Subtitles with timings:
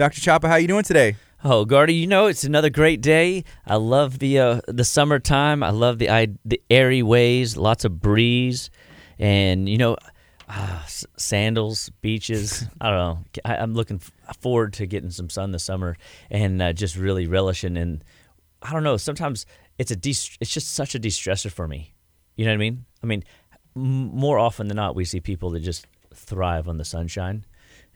[0.00, 0.22] Dr.
[0.22, 1.16] Chapa, how you doing today?
[1.44, 3.44] Oh, Gardy, you know it's another great day.
[3.66, 5.62] I love the uh, the summertime.
[5.62, 8.70] I love the I, the airy ways, lots of breeze,
[9.18, 9.98] and you know,
[10.48, 12.64] uh, sandals, beaches.
[12.80, 13.18] I don't know.
[13.44, 14.00] I, am looking
[14.40, 15.98] forward to getting some sun this summer
[16.30, 17.76] and uh, just really relishing.
[17.76, 18.02] And
[18.62, 18.96] I don't know.
[18.96, 19.44] Sometimes
[19.78, 21.92] it's a de- it's just such a de-stressor for me.
[22.36, 22.86] You know what I mean?
[23.02, 23.22] I mean,
[23.76, 27.44] m- more often than not, we see people that just thrive on the sunshine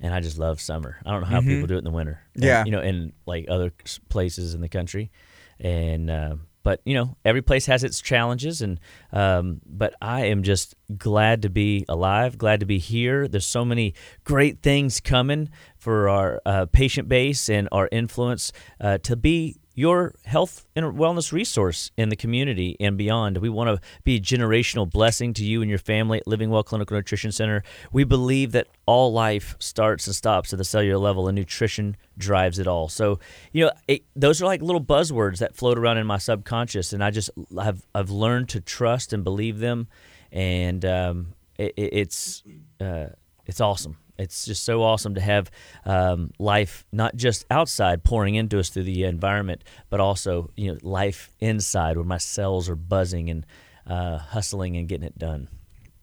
[0.04, 0.98] and I just love summer.
[1.04, 1.48] I don't know how mm-hmm.
[1.48, 2.20] people do it in the winter.
[2.36, 3.72] Yeah, and, you know, in like other
[4.10, 5.10] places in the country,
[5.58, 8.78] and uh, but you know, every place has its challenges, and
[9.12, 13.26] um, but I am just glad to be alive, glad to be here.
[13.26, 15.48] There's so many great things coming
[15.78, 21.32] for our uh, patient base and our influence uh, to be your health and wellness
[21.32, 23.38] resource in the community and beyond.
[23.38, 26.62] We want to be a generational blessing to you and your family at Living Well
[26.62, 27.62] Clinical Nutrition Center.
[27.92, 32.58] We believe that all life starts and stops at the cellular level, and nutrition drives
[32.58, 32.88] it all.
[32.88, 33.18] So,
[33.52, 37.02] you know, it, those are like little buzzwords that float around in my subconscious, and
[37.02, 39.88] I just have I've learned to trust and believe them,
[40.30, 42.42] and um, it, it's
[42.80, 43.06] uh,
[43.46, 43.96] it's awesome.
[44.18, 45.50] It's just so awesome to have
[45.84, 50.78] um, life not just outside pouring into us through the environment, but also you know
[50.82, 53.46] life inside where my cells are buzzing and
[53.86, 55.48] uh, hustling and getting it done.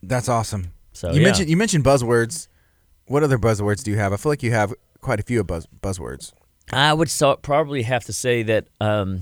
[0.03, 0.73] That's awesome.
[0.94, 1.28] So you yeah.
[1.28, 2.48] mentioned you mentioned buzzwords.
[3.06, 4.14] What other buzzwords do you have?
[4.14, 6.34] I feel like you have quite a few buzz buzzwords.
[6.72, 9.22] I would so, probably have to say that um,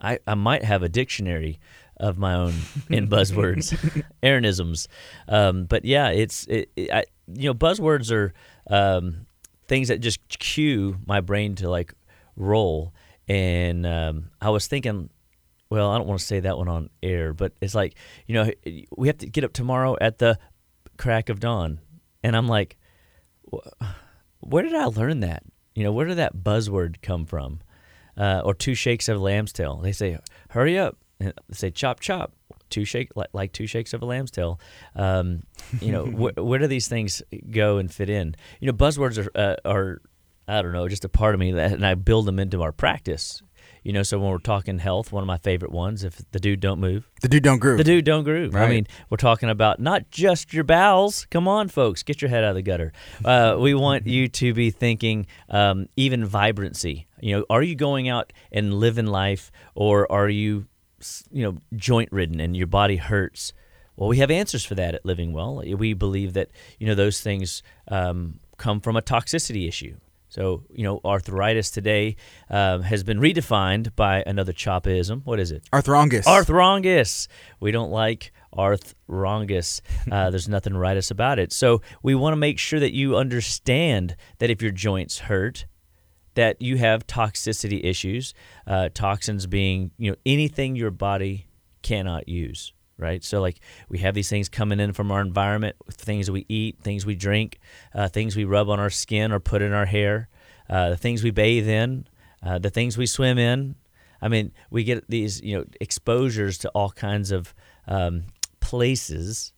[0.00, 1.58] I I might have a dictionary
[2.00, 2.54] of my own
[2.88, 3.76] in buzzwords,
[4.22, 4.88] Aaronisms.
[5.28, 8.32] Um, but yeah, it's it, it, I, you know buzzwords are
[8.68, 9.26] um,
[9.68, 11.94] things that just cue my brain to like
[12.36, 12.92] roll.
[13.28, 15.10] And um, I was thinking,
[15.68, 17.94] well, I don't want to say that one on air, but it's like
[18.26, 18.50] you know
[18.96, 20.38] we have to get up tomorrow at the
[20.96, 21.80] crack of dawn,
[22.22, 22.76] and I'm like,
[24.40, 25.44] where did I learn that?
[25.74, 27.60] You know, where did that buzzword come from?
[28.16, 29.76] Uh, or two shakes of lamb's tail.
[29.76, 30.18] They say,
[30.50, 32.34] hurry up and say chop chop
[32.70, 34.60] two shake like, like two shakes of a lamb's tail.
[34.94, 35.42] Um,
[35.80, 38.34] you know wh- where do these things go and fit in?
[38.60, 40.00] You know buzzwords are uh, are
[40.48, 42.72] i don't know just a part of me that and i build them into our
[42.72, 43.42] practice.
[43.82, 46.60] You know so when we're talking health one of my favorite ones if the dude
[46.60, 47.08] don't move.
[47.22, 47.78] The dude don't groove.
[47.78, 48.52] The dude don't groove.
[48.54, 48.64] Right.
[48.66, 51.26] i mean we're talking about not just your bowels.
[51.30, 52.92] Come on folks get your head out of the gutter.
[53.24, 57.06] Uh, we want you to be thinking um, even vibrancy.
[57.20, 60.66] You know are you going out and living life or are you
[61.30, 63.52] you know joint ridden and your body hurts.
[63.96, 65.62] Well we have answers for that at living well.
[65.76, 69.96] We believe that you know those things um, come from a toxicity issue.
[70.28, 72.16] So you know arthritis today
[72.48, 75.22] um, has been redefined by another chopism.
[75.24, 75.64] What is it?
[75.72, 76.24] Arthrongus.
[76.24, 77.26] Arthrongus.
[77.58, 79.80] We don't like arthrongus.
[80.10, 81.52] Uh, there's nothing rightus about it.
[81.52, 85.66] So we want to make sure that you understand that if your joints hurt
[86.34, 88.34] that you have toxicity issues,
[88.66, 91.46] uh, toxins being you know anything your body
[91.82, 93.24] cannot use, right?
[93.24, 97.04] So like we have these things coming in from our environment, things we eat, things
[97.04, 97.58] we drink,
[97.94, 100.28] uh, things we rub on our skin or put in our hair,
[100.68, 102.06] uh, the things we bathe in,
[102.42, 103.74] uh, the things we swim in.
[104.22, 107.54] I mean, we get these you know exposures to all kinds of
[107.88, 108.24] um,
[108.60, 109.52] places,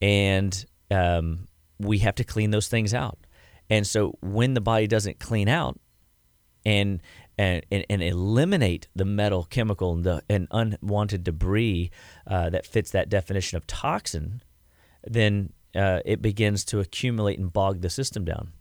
[0.00, 1.46] and um,
[1.78, 3.18] we have to clean those things out.
[3.70, 5.80] And so when the body doesn't clean out,
[6.64, 7.00] and
[7.38, 11.90] and, and eliminate the metal, chemical, and, the, and unwanted debris
[12.26, 14.42] uh, that fits that definition of toxin,
[15.04, 18.52] then uh, it begins to accumulate and bog the system down.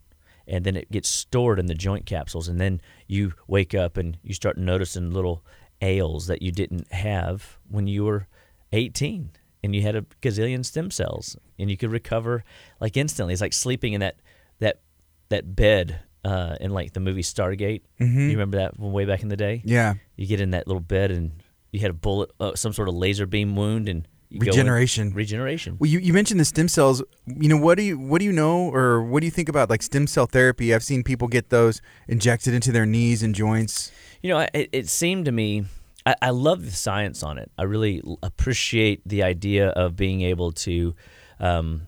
[0.48, 2.48] And then it gets stored in the joint capsules.
[2.48, 5.46] And then you wake up and you start noticing little
[5.82, 8.28] ails that you didn't have when you were
[8.72, 9.32] 18
[9.64, 12.44] and you had a gazillion stem cells and you could recover
[12.80, 13.34] like instantly.
[13.34, 14.16] It's like sleeping in that,
[14.60, 14.82] that,
[15.30, 17.82] that bed uh, in like the movie Stargate.
[18.00, 18.20] Mm-hmm.
[18.20, 19.62] You remember that from way back in the day?
[19.66, 19.96] Yeah.
[20.16, 21.32] You get in that little bed and
[21.72, 25.14] you had a bullet, uh, some sort of laser beam wound, and regeneration.
[25.14, 25.78] regeneration.
[25.80, 27.04] Well, you, you mentioned the stem cells.
[27.26, 29.70] You know, what do you what do you know, or what do you think about
[29.70, 30.74] like stem cell therapy?
[30.74, 33.92] I've seen people get those injected into their knees and joints.
[34.22, 35.66] You know, it, it seemed to me.
[36.06, 37.52] I, I love the science on it.
[37.58, 40.96] I really appreciate the idea of being able to
[41.40, 41.88] um,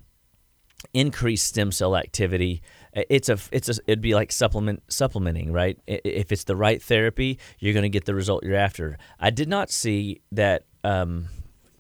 [0.93, 2.61] increase stem cell activity
[2.95, 5.79] it's a it's a it'd be like supplement supplementing right?
[5.87, 8.97] If it's the right therapy you're going to get the result you're after.
[9.19, 11.27] I did not see that um,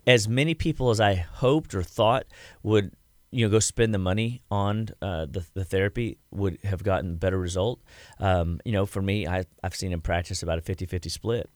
[0.07, 2.25] as many people as i hoped or thought
[2.61, 2.91] would
[3.31, 7.37] you know go spend the money on uh, the, the therapy would have gotten better
[7.37, 7.79] result.
[8.19, 11.49] Um, you know for me I, i've seen in practice about a 50-50 split.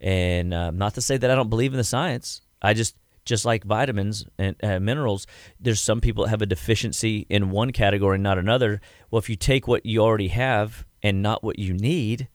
[0.00, 2.42] And uh, not to say that i don't believe in the science.
[2.62, 2.94] I just
[3.24, 5.26] just like vitamins and uh, minerals,
[5.58, 8.80] there's some people that have a deficiency in one category, and not another.
[9.10, 12.28] Well, if you take what you already have and not what you need,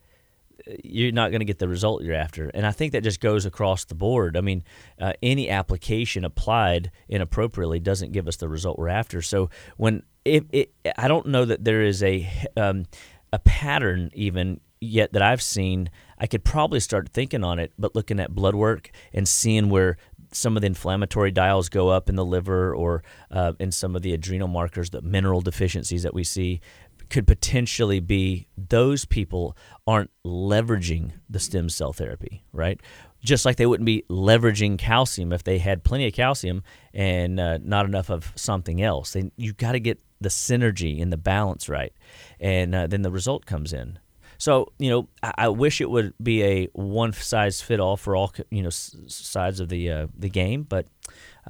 [0.84, 2.50] you're not going to get the result you're after.
[2.50, 4.36] And I think that just goes across the board.
[4.36, 4.64] I mean,
[5.00, 9.22] uh, any application applied inappropriately doesn't give us the result we're after.
[9.22, 12.28] So when it, it I don't know that there is a
[12.58, 12.86] um,
[13.31, 15.90] a pattern even yet that I've seen.
[16.18, 19.98] I could probably start thinking on it, but looking at blood work and seeing where
[20.31, 24.01] some of the inflammatory dials go up in the liver or uh, in some of
[24.01, 26.62] the adrenal markers, the mineral deficiencies that we see,
[27.10, 29.56] could potentially be those people
[29.86, 32.81] aren't leveraging the stem cell therapy, right?
[33.24, 36.63] Just like they wouldn't be leveraging calcium if they had plenty of calcium
[36.94, 39.13] and uh, not enough of something else.
[39.13, 41.94] They, you got to get the synergy and the balance right,
[42.39, 44.00] and uh, then the result comes in.
[44.38, 48.16] So you know, I, I, wish it would be a one size fit all for
[48.16, 50.88] all you know s- sides of the uh, the game, but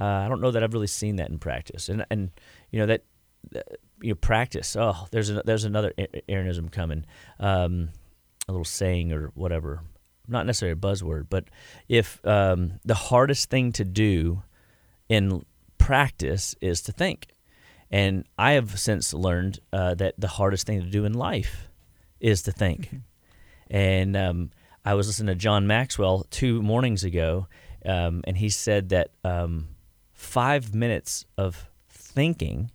[0.00, 1.88] uh, I don't know that I've really seen that in practice.
[1.88, 2.30] And and
[2.70, 3.02] you know that
[4.00, 4.76] you know, practice.
[4.78, 5.92] Oh, there's a, there's another
[6.28, 7.04] Aaronism coming,
[7.40, 7.90] um,
[8.48, 9.82] a little saying or whatever.
[10.28, 11.44] Not necessarily a buzzword, but
[11.88, 14.42] if um, the hardest thing to do
[15.08, 15.44] in
[15.78, 17.28] practice is to think,
[17.90, 21.65] and I have since learned uh, that the hardest thing to do in life
[22.20, 22.86] is to think.
[22.86, 22.96] Mm-hmm.
[23.68, 24.50] And um,
[24.84, 27.48] I was listening to John Maxwell two mornings ago,
[27.84, 29.68] um, and he said that um,
[30.12, 32.70] five minutes of thinking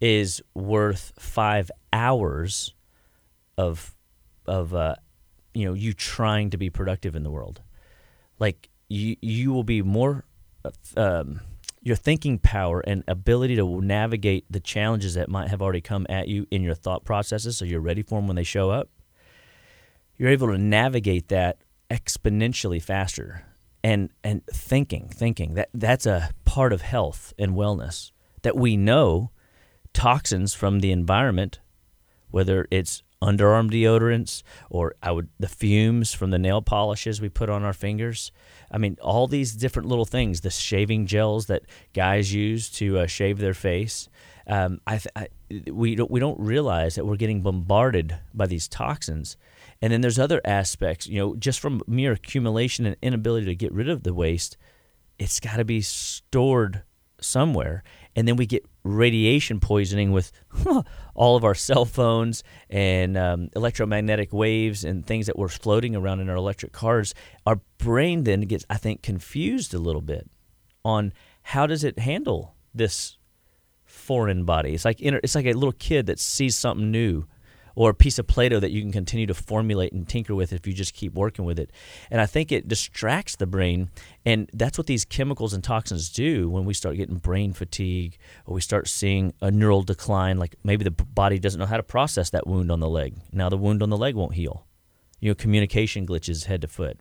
[0.00, 2.74] is worth five hours
[3.56, 3.94] of
[4.46, 4.94] of uh,
[5.54, 7.60] you know you trying to be productive in the world.
[8.38, 10.24] Like you you will be more
[10.96, 11.40] um,
[11.88, 16.28] your thinking power and ability to navigate the challenges that might have already come at
[16.28, 18.90] you in your thought processes, so you're ready for them when they show up.
[20.16, 21.58] You're able to navigate that
[21.90, 23.44] exponentially faster
[23.82, 28.10] and and thinking thinking that that's a part of health and wellness
[28.42, 29.30] that we know
[29.94, 31.60] toxins from the environment,
[32.30, 37.50] whether it's underarm deodorants or I would the fumes from the nail polishes we put
[37.50, 38.32] on our fingers.
[38.70, 41.62] I mean, all these different little things, the shaving gels that
[41.94, 44.08] guys use to uh, shave their face.
[44.46, 45.28] Um, I, I,
[45.70, 49.36] we don't we don't realize that we're getting bombarded by these toxins,
[49.82, 51.06] and then there's other aspects.
[51.06, 54.56] You know, just from mere accumulation and inability to get rid of the waste,
[55.18, 56.82] it's got to be stored
[57.20, 57.82] somewhere
[58.18, 60.32] and then we get radiation poisoning with
[61.14, 66.20] all of our cell phones and um, electromagnetic waves and things that were floating around
[66.20, 67.14] in our electric cars
[67.46, 70.28] our brain then gets i think confused a little bit
[70.84, 71.12] on
[71.42, 73.18] how does it handle this
[74.08, 74.74] foreign body.
[74.74, 77.24] It's like it's like a little kid that sees something new
[77.78, 80.66] or a piece of Play-Doh that you can continue to formulate and tinker with if
[80.66, 81.70] you just keep working with it.
[82.10, 83.90] And I think it distracts the brain,
[84.26, 88.54] and that's what these chemicals and toxins do when we start getting brain fatigue or
[88.54, 90.38] we start seeing a neural decline.
[90.38, 93.14] Like maybe the body doesn't know how to process that wound on the leg.
[93.30, 94.66] Now the wound on the leg won't heal.
[95.20, 96.98] You know, communication glitches head to foot.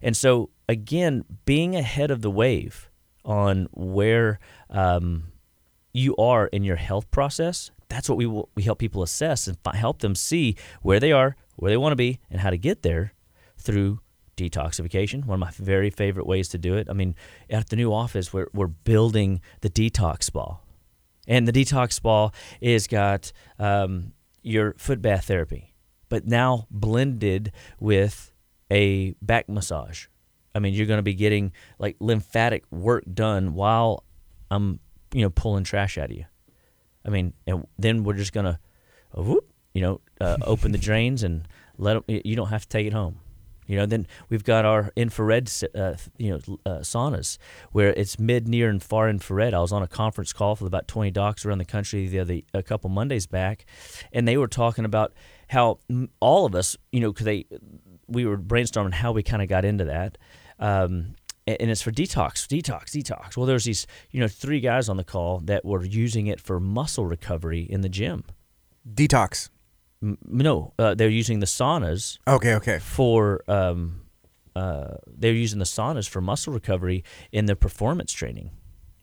[0.00, 2.88] And so again, being ahead of the wave
[3.24, 4.38] on where
[4.70, 5.32] um,
[5.92, 10.00] you are in your health process that's what we we help people assess and help
[10.00, 13.12] them see where they are, where they want to be, and how to get there
[13.58, 14.00] through
[14.36, 15.24] detoxification.
[15.24, 16.88] One of my very favorite ways to do it.
[16.90, 17.14] I mean,
[17.48, 20.58] at the new office, we're we're building the detox spa,
[21.26, 25.74] and the detox spa is got um, your foot bath therapy,
[26.08, 28.32] but now blended with
[28.70, 30.06] a back massage.
[30.54, 34.04] I mean, you're going to be getting like lymphatic work done while
[34.50, 34.78] I'm,
[35.12, 36.26] you know, pulling trash out of you.
[37.04, 38.58] I mean, and then we're just gonna,
[39.16, 41.46] uh, whoop, you know, uh, open the drains and
[41.78, 42.04] let them.
[42.06, 43.20] You don't have to take it home.
[43.66, 47.38] You know, then we've got our infrared, uh, you know, uh, saunas
[47.72, 49.54] where it's mid, near, and far infrared.
[49.54, 52.40] I was on a conference call with about 20 docs around the country the other
[52.52, 53.64] a couple Mondays back,
[54.12, 55.14] and they were talking about
[55.48, 55.78] how
[56.20, 57.46] all of us, you know, because they
[58.06, 60.18] we were brainstorming how we kind of got into that.
[60.58, 61.14] Um,
[61.46, 63.36] and it's for detox, detox, detox.
[63.36, 66.58] Well, there's these, you know, three guys on the call that were using it for
[66.58, 68.24] muscle recovery in the gym.
[68.90, 69.50] Detox.
[70.02, 72.18] M- no, uh, they're using the saunas.
[72.26, 72.78] Okay, okay.
[72.78, 74.02] For um,
[74.56, 78.50] uh, they're using the saunas for muscle recovery in their performance training.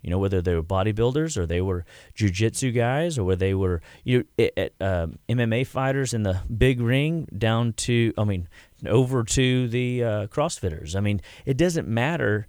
[0.02, 3.82] You know, whether they were bodybuilders or they were jujitsu guys or whether they were
[4.04, 8.50] you know, at, um, MMA fighters in the big ring down to, I mean,
[8.88, 10.96] over to the uh, CrossFitters.
[10.96, 12.48] I mean, it doesn't matter.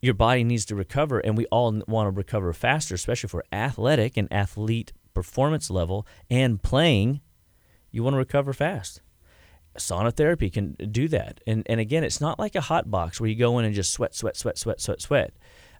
[0.00, 4.16] Your body needs to recover, and we all want to recover faster, especially for athletic
[4.16, 7.20] and athlete performance level and playing.
[7.90, 9.00] You want to recover fast.
[9.78, 11.40] Sauna therapy can do that.
[11.46, 13.92] And and again, it's not like a hot box where you go in and just
[13.92, 15.32] sweat, sweat, sweat, sweat, sweat, sweat.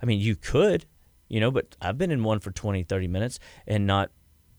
[0.02, 0.86] I mean, you could,
[1.28, 4.10] you know, but I've been in one for 20, 30 minutes and not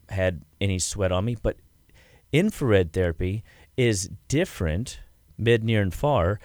[0.10, 1.36] had any sweat on me.
[1.42, 1.58] But
[2.32, 3.44] infrared therapy
[3.76, 5.00] is different,
[5.38, 6.40] mid, near, and far,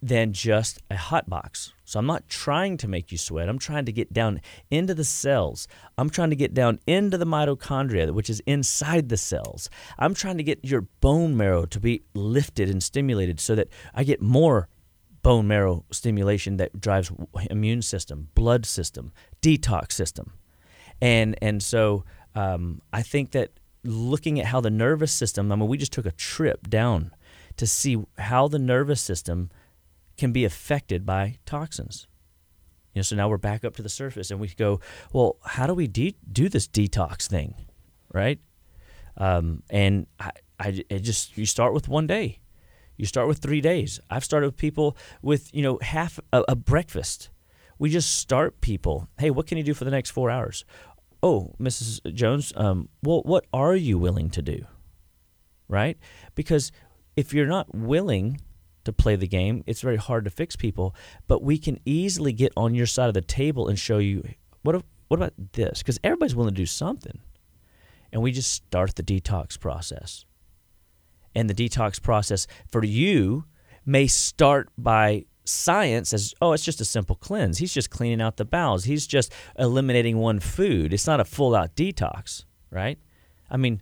[0.00, 1.72] than just a hot box.
[1.84, 3.48] So I'm not trying to make you sweat.
[3.48, 5.68] I'm trying to get down into the cells.
[5.98, 9.68] I'm trying to get down into the mitochondria, which is inside the cells.
[9.98, 14.04] I'm trying to get your bone marrow to be lifted and stimulated so that I
[14.04, 14.68] get more
[15.22, 17.10] bone marrow stimulation that drives
[17.50, 20.32] immune system, blood system, detox system.
[21.00, 23.50] And and so um, I think that
[23.84, 27.10] looking at how the nervous system, I mean, we just took a trip down
[27.56, 29.50] to see how the nervous system
[30.16, 32.06] can be affected by toxins.
[32.94, 34.80] You know, so now we're back up to the surface and we go,
[35.12, 37.54] well, how do we de- do this detox thing,
[38.12, 38.38] right?
[39.16, 42.38] Um, and I, I, I just you start with one day,
[42.96, 44.00] you start with three days.
[44.10, 47.30] I've started with people with you know half a, a breakfast.
[47.78, 49.08] We just start people.
[49.18, 50.64] Hey, what can you do for the next four hours?
[51.22, 52.14] Oh, Mrs.
[52.14, 54.64] Jones, um, well, what are you willing to do?
[55.68, 55.98] Right?
[56.34, 56.70] Because
[57.16, 58.40] if you're not willing
[58.84, 59.64] to play the game.
[59.66, 60.94] It's very hard to fix people,
[61.26, 64.28] but we can easily get on your side of the table and show you
[64.62, 65.78] what what about this?
[65.78, 67.20] Because everybody's willing to do something,
[68.12, 70.24] and we just start the detox process.
[71.34, 73.44] And the detox process for you
[73.84, 78.38] may start by science as oh it's just a simple cleanse he's just cleaning out
[78.38, 82.98] the bowels he's just eliminating one food it's not a full out detox right
[83.50, 83.78] i mean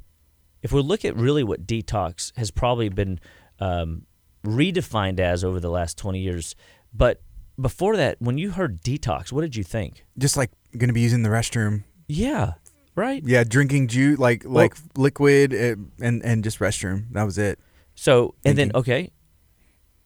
[0.63, 3.21] if we look at really what detox has probably been
[3.59, 4.07] um,
[4.45, 6.55] redefined as over the last 20 years.
[6.93, 7.21] But
[7.61, 10.05] before that, when you heard detox, what did you think?
[10.19, 11.85] Just like going to be using the restroom.
[12.09, 12.55] Yeah,
[12.95, 13.23] right.
[13.25, 17.07] Yeah, drinking juice like well, like liquid eh, and and just restroom.
[17.13, 17.59] That was it.
[17.95, 19.11] So and then okay,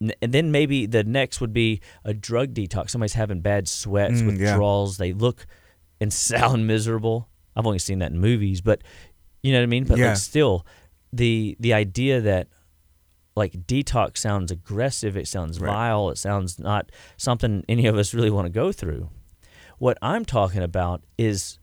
[0.00, 2.90] and then maybe the next would be a drug detox.
[2.90, 4.98] Somebody's having bad sweats, mm, withdrawals.
[4.98, 5.06] Yeah.
[5.06, 5.46] They look
[6.00, 7.28] and sound miserable.
[7.54, 8.82] I've only seen that in movies, but
[9.46, 9.84] you know what I mean.
[9.84, 10.08] But yeah.
[10.08, 10.66] like still,
[11.12, 12.48] the the idea that
[13.36, 15.70] like detox sounds aggressive, it sounds right.
[15.70, 19.10] vile, it sounds not something any of us really want to go through.
[19.78, 21.58] What I'm talking about is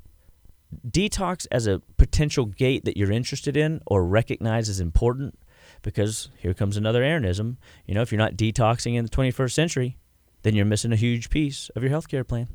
[0.88, 5.38] detox as a potential gate that you're interested in or recognize as important
[5.82, 7.58] because here comes another Aaronism.
[7.86, 9.98] You know, if you're not detoxing in the 21st century,
[10.44, 12.50] then you're missing a huge piece of your healthcare plan,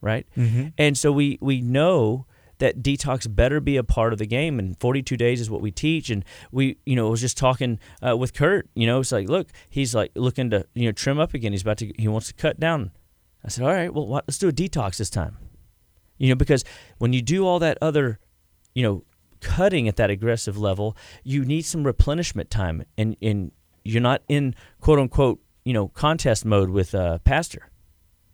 [0.00, 0.26] right?
[0.36, 0.68] Mm-hmm.
[0.78, 2.26] And so we we know
[2.62, 4.60] that detox better be a part of the game.
[4.60, 6.10] And 42 days is what we teach.
[6.10, 8.68] And we, you know, was just talking uh, with Kurt.
[8.74, 11.50] You know, it's like, look, he's like looking to you know trim up again.
[11.50, 12.92] He's about to he wants to cut down.
[13.44, 15.36] I said, all right, well, what, let's do a detox this time.
[16.18, 16.64] You know, because
[16.98, 18.20] when you do all that other,
[18.76, 19.02] you know,
[19.40, 23.50] cutting at that aggressive level, you need some replenishment time, and and
[23.82, 27.72] you're not in quote unquote you know contest mode with uh, pastor,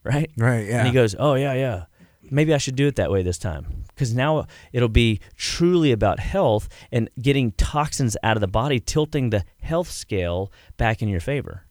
[0.04, 0.30] right?
[0.37, 0.66] Right.
[0.66, 0.80] Yeah.
[0.80, 1.85] And he goes, oh yeah, yeah
[2.30, 3.85] maybe I should do it that way this time.
[3.88, 9.30] Because now it'll be truly about health and getting toxins out of the body, tilting
[9.30, 11.64] the health scale back in your favor.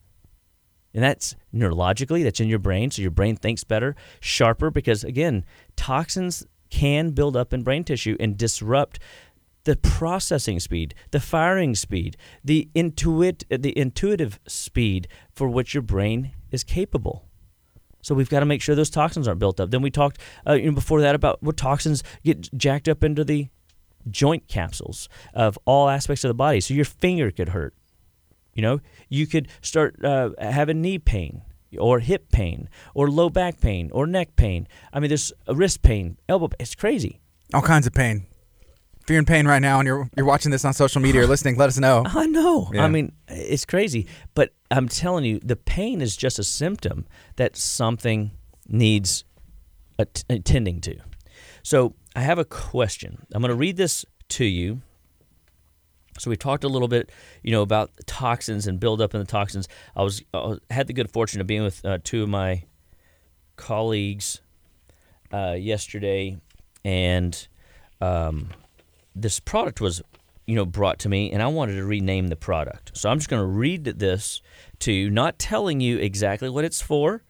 [0.94, 2.90] And that's neurologically, that's in your brain.
[2.90, 5.44] So your brain thinks better, sharper, because again,
[5.76, 8.98] toxins can build up in brain tissue and disrupt
[9.64, 16.32] the processing speed, the firing speed, the intuit, the intuitive speed for which your brain
[16.50, 17.27] is capable.
[18.02, 19.70] So we've got to make sure those toxins aren't built up.
[19.70, 23.24] Then we talked uh, you know, before that about what toxins get jacked up into
[23.24, 23.48] the
[24.10, 26.60] joint capsules of all aspects of the body.
[26.60, 27.74] So your finger could hurt.
[28.54, 31.42] You know, you could start uh, having knee pain
[31.78, 34.66] or hip pain or low back pain or neck pain.
[34.92, 36.48] I mean, there's wrist pain, elbow.
[36.48, 36.56] Pain.
[36.60, 37.20] It's crazy.
[37.54, 38.26] All kinds of pain.
[39.08, 41.26] If you're in pain right now and you're you're watching this on social media or
[41.34, 42.02] listening, let us know.
[42.04, 42.70] I know.
[42.74, 42.84] Yeah.
[42.84, 47.56] I mean, it's crazy, but I'm telling you, the pain is just a symptom that
[47.56, 48.32] something
[48.68, 49.24] needs
[49.98, 50.98] attending to.
[51.62, 53.24] So I have a question.
[53.32, 54.82] I'm going to read this to you.
[56.18, 57.10] So we talked a little bit,
[57.42, 59.68] you know, about toxins and buildup in the toxins.
[59.96, 62.64] I was I had the good fortune of being with uh, two of my
[63.56, 64.42] colleagues
[65.32, 66.36] uh, yesterday,
[66.84, 67.48] and
[68.02, 68.50] um,
[69.22, 70.02] this product was
[70.46, 72.96] you know brought to me and I wanted to rename the product.
[72.96, 74.40] So I'm just going to read this
[74.80, 77.22] to you, not telling you exactly what it's for,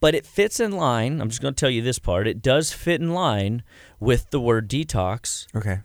[0.00, 1.20] but it fits in line.
[1.20, 2.26] I'm just going to tell you this part.
[2.26, 3.62] It does fit in line
[4.00, 5.46] with the word detox.
[5.54, 5.80] Okay.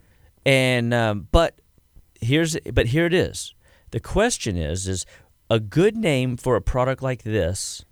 [0.45, 1.59] And um, but
[2.19, 3.53] here's but here it is.
[3.91, 5.05] The question is is
[5.49, 7.85] a good name for a product like this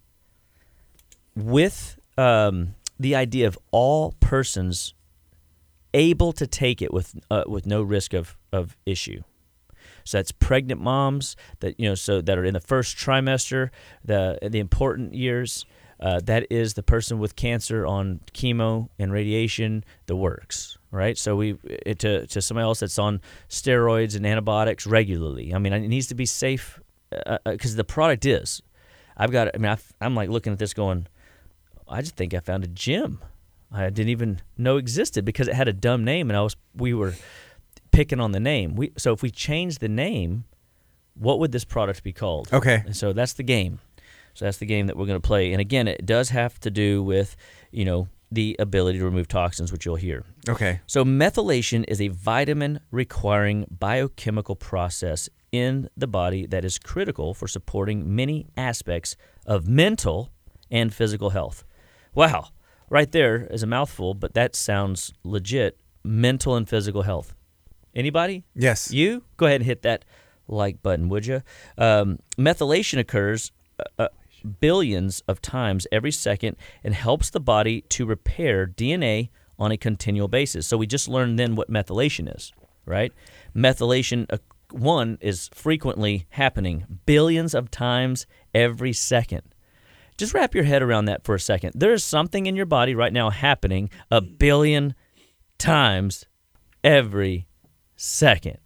[1.36, 4.94] with um, the idea of all persons
[5.96, 9.24] able to take it with uh, with no risk of, of issue.
[10.04, 13.70] So that's pregnant moms that you know so that are in the first trimester,
[14.04, 15.66] the the important years.
[15.98, 21.18] Uh, that is the person with cancer on chemo and radiation, the works, right?
[21.18, 25.54] So we it, to to somebody else that's on steroids and antibiotics regularly.
[25.54, 28.62] I mean, it needs to be safe because uh, the product is.
[29.16, 29.56] I've got.
[29.56, 31.08] I mean, i I'm like looking at this going.
[31.88, 33.22] I just think I found a gym.
[33.72, 36.94] I didn't even know existed because it had a dumb name, and I was we
[36.94, 37.14] were
[37.92, 38.76] picking on the name.
[38.76, 40.46] We so if we change the name,
[41.16, 42.52] what would this product be called?
[42.54, 42.84] Okay.
[42.86, 43.80] And so that's the game.
[44.34, 45.54] So that's the game that we're going to play.
[45.54, 47.36] And again, it does have to do with
[47.72, 50.24] you know the ability to remove toxins, which you'll hear.
[50.48, 50.82] Okay.
[50.88, 57.48] So methylation is a vitamin requiring biochemical process in the body that is critical for
[57.48, 60.32] supporting many aspects of mental
[60.70, 61.64] and physical health.
[62.14, 62.48] Wow,
[62.96, 65.78] right there is a mouthful, but that sounds legit.
[66.02, 67.36] Mental and physical health.
[67.94, 68.46] Anybody?
[68.56, 68.90] Yes.
[68.90, 69.24] You?
[69.36, 70.06] Go ahead and hit that
[70.48, 71.42] like button, would you?
[71.78, 74.08] Um, methylation occurs uh, uh,
[74.62, 80.30] billions of times every second and helps the body to repair DNA on a continual
[80.30, 80.66] basis.
[80.66, 82.54] So we just learned then what methylation is,
[82.86, 83.12] right?
[83.54, 84.38] Methylation uh,
[84.72, 89.42] one is frequently happening billions of times every second.
[90.18, 91.74] Just wrap your head around that for a second.
[91.76, 94.96] There is something in your body right now happening a billion
[95.58, 96.26] times
[96.84, 97.48] every
[97.96, 98.58] second.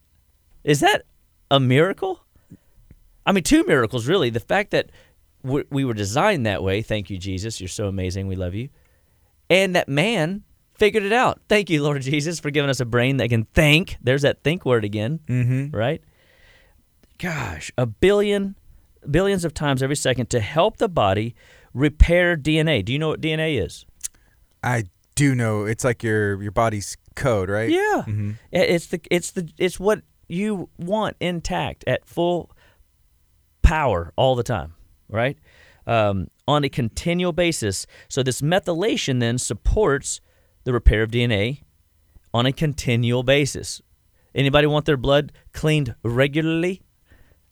[0.64, 1.04] Is that
[1.50, 2.24] a miracle?
[3.26, 4.30] I mean, two miracles, really.
[4.30, 4.92] The fact that
[5.44, 6.82] we were designed that way.
[6.82, 7.62] Thank you, Jesus.
[7.62, 8.28] You're so amazing.
[8.28, 8.70] We love you.
[9.50, 10.44] And that man
[10.76, 11.42] figured it out.
[11.48, 13.98] Thank you, Lord Jesus, for giving us a brain that can think.
[14.02, 15.76] There's that think word again, mm-hmm.
[15.76, 16.02] right?
[17.18, 18.56] Gosh, a billion,
[19.10, 21.36] billions of times every second to help the body
[21.74, 22.84] repair DNA.
[22.84, 23.86] Do you know what DNA is?
[24.64, 25.66] I do know.
[25.66, 27.70] It's like your your body's code, right?
[27.70, 28.04] Yeah.
[28.08, 28.32] Mm-hmm.
[28.52, 32.52] It's the it's the it's what you want intact at full
[33.62, 34.76] power all the time,
[35.10, 35.38] right?
[35.86, 37.86] Um, on a continual basis.
[38.08, 40.22] So this methylation then supports
[40.64, 41.64] the repair of DNA
[42.34, 43.82] on a continual basis.
[44.36, 46.82] Anybody want their blood cleaned regularly?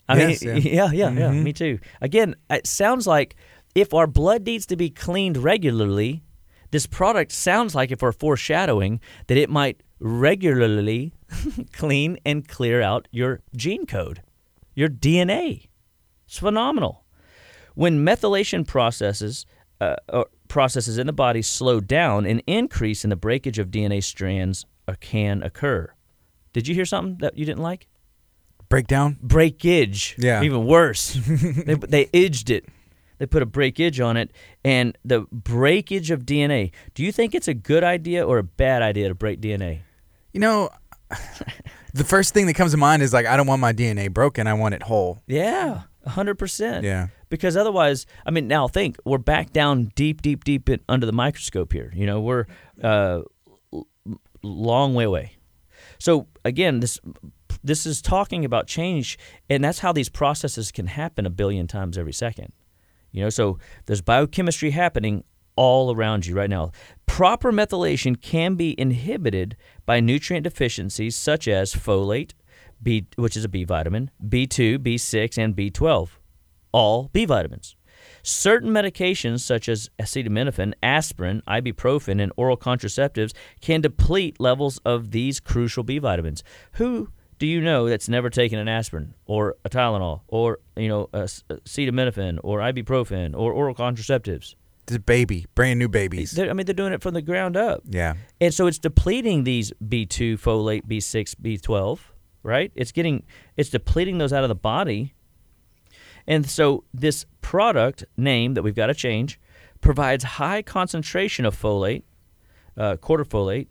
[0.10, 1.18] I yes, mean, yeah, yeah, yeah, mm-hmm.
[1.18, 1.80] yeah, me too.
[2.02, 3.36] Again, it sounds like
[3.76, 6.24] if our blood needs to be cleaned regularly,
[6.72, 11.14] this product sounds like if we're foreshadowing that it might regularly
[11.74, 14.22] clean and clear out your gene code,
[14.76, 15.68] your DNA.
[16.26, 17.04] It's phenomenal.
[17.76, 19.46] When methylation processes
[19.80, 19.96] uh,
[20.48, 24.96] processes in the body slow down, an increase in the breakage of DNA strands uh,
[25.00, 25.94] can occur.
[26.54, 27.88] Did you hear something that you didn't like?
[28.70, 29.18] Breakdown?
[29.22, 30.16] Breakage.
[30.18, 30.44] Yeah.
[30.44, 31.14] Even worse.
[31.28, 32.66] they, they edged it.
[33.18, 34.32] They put a breakage on it,
[34.64, 36.72] and the breakage of DNA.
[36.94, 39.80] Do you think it's a good idea or a bad idea to break DNA?
[40.34, 40.70] You know,
[41.96, 44.46] the first thing that comes to mind is like, I don't want my DNA broken.
[44.46, 45.24] I want it whole.
[45.26, 46.84] Yeah, 100%.
[46.84, 51.06] Yeah because otherwise, I mean, now think we're back down deep, deep, deep in, under
[51.06, 51.92] the microscope here.
[51.96, 52.46] You know, we're
[52.82, 53.22] uh,
[54.42, 55.34] long way away.
[56.00, 57.00] So again, this
[57.64, 59.18] this is talking about change,
[59.50, 62.52] and that's how these processes can happen a billion times every second.
[63.12, 65.24] You know, so there's biochemistry happening
[65.56, 66.72] all around you right now.
[67.06, 72.34] Proper methylation can be inhibited by nutrient deficiencies such as folate,
[72.82, 76.10] B, which is a B vitamin, B2, B6, and B12
[76.72, 77.76] all B vitamins.
[78.22, 85.40] Certain medications, such as acetaminophen, aspirin, ibuprofen, and oral contraceptives, can deplete levels of these
[85.40, 86.44] crucial B vitamins.
[86.74, 91.08] Who do you know that's never taken an aspirin or a Tylenol or you know
[91.14, 94.56] acetaminophen or ibuprofen or oral contraceptives?
[94.88, 96.32] This baby, brand new babies.
[96.32, 97.82] They're, I mean, they're doing it from the ground up.
[97.90, 98.14] Yeah.
[98.40, 102.00] And so it's depleting these B2, folate, B6, B12,
[102.42, 102.72] right?
[102.74, 103.24] It's getting,
[103.58, 105.14] it's depleting those out of the body
[106.28, 109.40] and so this product name that we've got to change
[109.80, 112.04] provides high concentration of folate,
[112.76, 113.68] uh, quarter folate,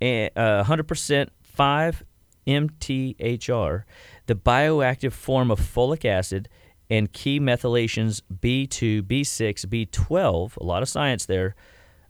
[0.00, 2.04] and uh, 100% 5
[2.46, 3.84] MTHF,
[4.26, 6.48] the bioactive form of folic acid,
[6.88, 11.54] and key methylations B2, B6, B12, a lot of science there,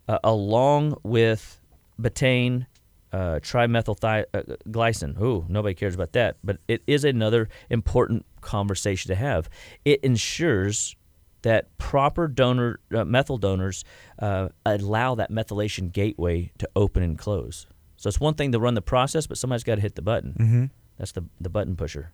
[0.09, 1.61] uh, along with
[2.01, 2.66] betaine,
[3.12, 5.20] uh, trimethylglycine.
[5.20, 9.49] Uh, Ooh, nobody cares about that, but it is another important conversation to have.
[9.85, 10.96] It ensures
[11.42, 13.85] that proper donor uh, methyl donors
[14.18, 17.66] uh, allow that methylation gateway to open and close.
[17.96, 20.37] So it's one thing to run the process, but somebody's got to hit the button.
[20.38, 20.64] Mm-hmm.
[20.98, 22.12] That's the the button pusher.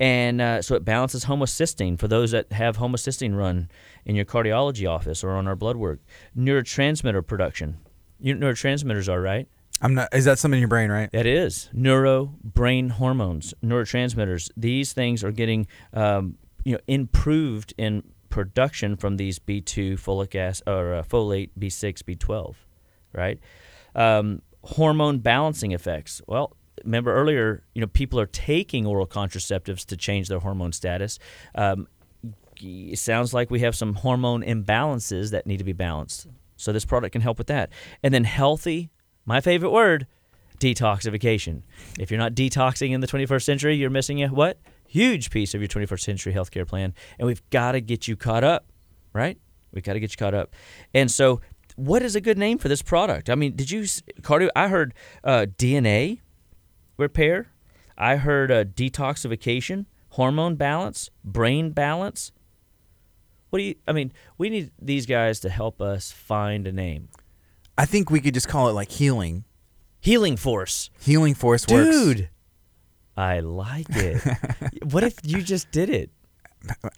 [0.00, 3.68] And uh, so it balances homocysteine for those that have homocysteine run
[4.04, 6.00] in your cardiology office or on our blood work.
[6.36, 7.78] Neurotransmitter production.
[8.20, 9.48] You neurotransmitters are right.
[9.80, 10.12] I'm not.
[10.12, 11.10] Is that something in your brain, right?
[11.12, 14.50] That is neuro brain hormones, neurotransmitters.
[14.56, 20.68] These things are getting, um, you know, improved in production from these B2 folic acid
[20.68, 22.54] or uh, folate, B6, B12,
[23.12, 23.38] right?
[23.94, 26.20] Um, hormone balancing effects.
[26.26, 31.18] Well, remember earlier, you know, people are taking oral contraceptives to change their hormone status.
[31.54, 31.88] Um,
[32.60, 36.26] it sounds like we have some hormone imbalances that need to be balanced.
[36.56, 37.70] So this product can help with that.
[38.02, 38.90] And then healthy,
[39.24, 40.06] my favorite word,
[40.58, 41.62] detoxification.
[41.98, 44.58] If you're not detoxing in the 21st century, you're missing a what?
[44.88, 46.94] Huge piece of your 21st century healthcare plan.
[47.18, 48.66] And we've got to get you caught up,
[49.12, 49.38] right?
[49.72, 50.54] We've got to get you caught up.
[50.94, 51.40] And so
[51.78, 53.30] what is a good name for this product?
[53.30, 53.82] I mean, did you
[54.22, 54.48] cardio?
[54.56, 56.20] I heard uh, DNA
[56.96, 57.52] repair.
[57.96, 62.32] I heard uh, detoxification, hormone balance, brain balance.
[63.50, 63.76] What do you?
[63.86, 67.08] I mean, we need these guys to help us find a name.
[67.76, 69.44] I think we could just call it like healing.
[70.00, 70.90] Healing force.
[71.00, 71.90] Healing force works.
[71.90, 72.28] Dude,
[73.16, 74.20] I like it.
[74.90, 76.10] what if you just did it?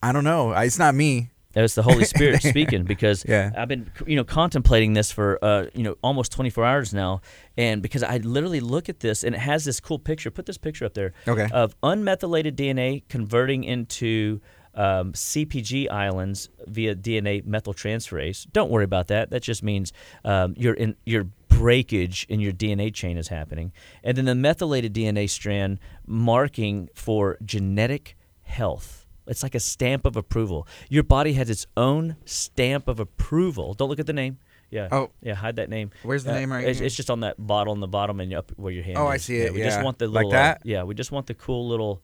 [0.03, 0.53] I don't know.
[0.53, 1.31] It's not me.
[1.55, 3.51] It's the Holy Spirit speaking because Yeah.
[3.57, 7.21] I've been you know contemplating this for uh, you know almost 24 hours now,
[7.57, 10.31] and because I literally look at this and it has this cool picture.
[10.31, 11.13] Put this picture up there.
[11.27, 11.49] Okay.
[11.53, 14.41] Of unmethylated DNA converting into
[14.75, 18.47] um, CpG islands via DNA methyltransferase.
[18.53, 19.31] Don't worry about that.
[19.31, 19.93] That just means
[20.25, 23.73] um, your in your breakage in your DNA chain is happening,
[24.05, 29.00] and then the methylated DNA strand marking for genetic health.
[29.31, 30.67] It's like a stamp of approval.
[30.91, 33.73] Your body has its own stamp of approval.
[33.75, 34.39] Don't look at the name.
[34.71, 34.89] Yeah.
[34.93, 35.11] Oh.
[35.23, 35.35] Yeah.
[35.35, 35.91] Hide that name.
[36.03, 36.87] Where's the Uh, name right it's, here?
[36.87, 38.99] it's just on that bottle on the bottom and up where your hand.
[38.99, 39.25] Oh, I is.
[39.25, 40.31] see Yeah, it, we just want the Like little.
[40.33, 40.61] uh, that?
[40.65, 40.83] yeah.
[40.83, 42.03] We just want the cool little,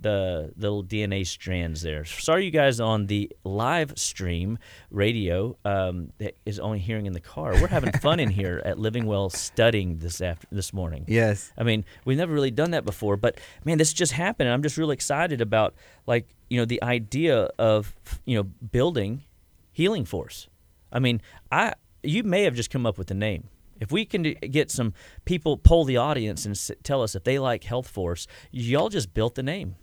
[0.00, 2.04] the little DNA strands there.
[2.04, 4.58] Sorry, you guys on the live stream
[4.90, 7.52] radio um, that is only hearing in the car.
[7.52, 11.04] We're having fun in here at Living Well studying this after this morning.
[11.08, 11.52] Yes.
[11.56, 14.48] I mean, we've never really done that before, but man, this just happened.
[14.48, 15.74] And I'm just really excited about
[16.06, 19.22] like you know the idea of you know building
[19.72, 20.48] healing force.
[20.92, 23.48] I mean, I you may have just come up with the name.
[23.80, 27.64] If we can get some people poll the audience and tell us if they like
[27.64, 29.76] Health Force, y'all just built the name.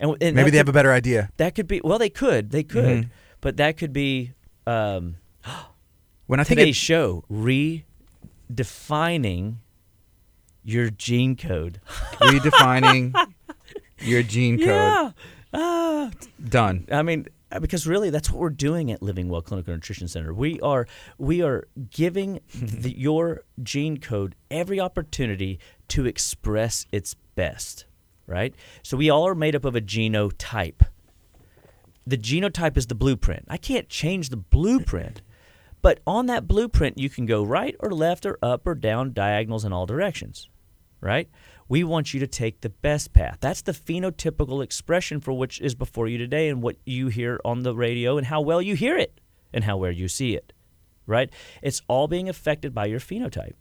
[0.00, 1.30] And, and Maybe they have a better idea.
[1.38, 3.10] that could be well, they could, they could, Mhm.
[3.40, 4.32] but that could be
[4.66, 5.16] um,
[6.26, 9.56] When I think today's it, show redefining
[10.64, 11.80] your gene code.
[12.20, 13.14] redefining
[14.00, 14.66] your gene code.
[14.66, 15.10] Yeah.
[15.54, 16.10] Ah.
[16.48, 16.86] Done.
[16.92, 20.34] I mean, uh, because really, that's what we're doing at Living Well Clinical Nutrition Center.
[20.34, 25.58] We are we are giving the, your gene code every opportunity
[25.88, 27.86] to express its best.
[28.28, 28.54] Right.
[28.84, 30.86] So we all are made up of a genotype.
[32.06, 33.46] The genotype is the blueprint.
[33.48, 35.22] I can't change the blueprint.
[35.80, 39.64] But on that blueprint, you can go right or left or up or down, diagonals
[39.64, 40.48] in all directions
[41.00, 41.28] right?
[41.68, 43.38] We want you to take the best path.
[43.40, 47.62] That's the phenotypical expression for which is before you today and what you hear on
[47.62, 49.20] the radio and how well you hear it
[49.52, 50.52] and how well you see it,
[51.06, 51.30] right?
[51.62, 53.54] It's all being affected by your phenotype.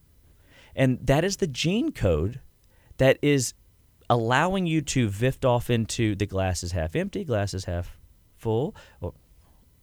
[0.75, 2.39] And that is the gene code
[2.97, 3.53] that is
[4.09, 7.97] allowing you to vift off into the glass is half empty, glass is half
[8.37, 8.75] full.
[9.01, 9.13] Or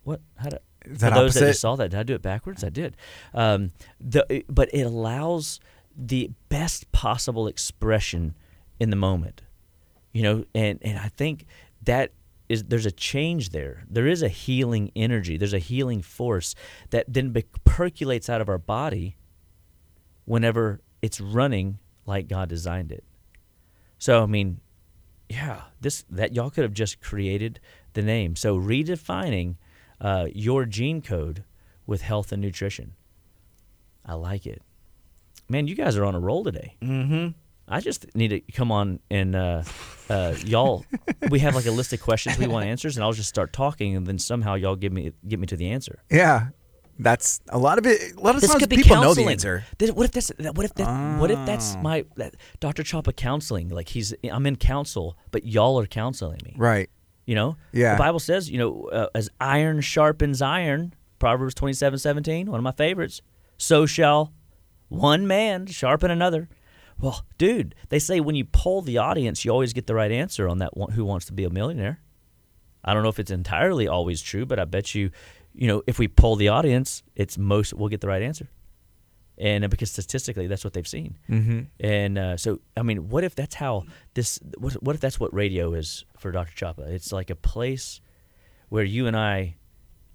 [0.02, 0.20] what?
[0.36, 2.64] How do, Is that for those that just saw that, did I do it backwards?
[2.64, 2.96] I did.
[3.32, 5.60] Um, the, but it allows
[5.96, 8.34] the best possible expression
[8.80, 9.42] in the moment,
[10.12, 11.46] you know, and, and I think
[11.82, 12.12] that
[12.48, 13.84] is there's a change there.
[13.88, 15.36] There is a healing energy.
[15.36, 16.54] There's a healing force
[16.90, 19.16] that then be- percolates out of our body
[20.24, 23.04] whenever it's running like God designed it.
[24.04, 24.60] So I mean,
[25.30, 27.58] yeah, this that y'all could have just created
[27.94, 28.36] the name.
[28.36, 29.56] So redefining
[29.98, 31.42] uh, your gene code
[31.86, 32.96] with health and nutrition.
[34.04, 34.60] I like it.
[35.48, 36.76] Man, you guys are on a roll today.
[36.82, 37.28] Mm-hmm.
[37.66, 39.62] I just need to come on and uh,
[40.10, 40.84] uh, y'all.
[41.30, 43.96] we have like a list of questions we want answers, and I'll just start talking,
[43.96, 46.02] and then somehow y'all give me get me to the answer.
[46.10, 46.48] Yeah.
[46.98, 48.14] That's a lot of it.
[48.16, 49.64] A lot of This times people know the answer.
[49.78, 51.80] This- what if that's what if that, what if that's Oh.
[51.82, 52.82] my that, Dr.
[52.84, 53.68] Chapa counseling?
[53.68, 56.54] Like he's I'm in counsel, but y'all are counseling me.
[56.56, 56.88] Right.
[57.26, 57.94] You know, Yeah.
[57.94, 62.58] The Bible says, you know, uh, as iron sharpens iron, Proverbs twenty seven seventeen, one
[62.58, 63.22] of my favorites.
[63.56, 64.32] So shall
[64.88, 66.48] one man sharpen another.
[67.00, 70.48] Well, dude, they say when you poll the audience, you always get the right answer
[70.48, 72.00] on that one, who wants to be a millionaire.
[72.84, 75.10] I don't know if it's entirely always true, but I bet you,
[75.54, 78.48] you know, if we poll the audience, it's most we'll get the right answer.
[79.36, 81.18] And uh, because statistically, that's what they've seen.
[81.28, 81.60] Mm-hmm.
[81.80, 84.38] And uh, so, I mean, what if that's how this?
[84.58, 86.54] What, what if that's what radio is for Dr.
[86.54, 86.82] Chapa?
[86.82, 88.00] It's like a place
[88.68, 89.56] where you and I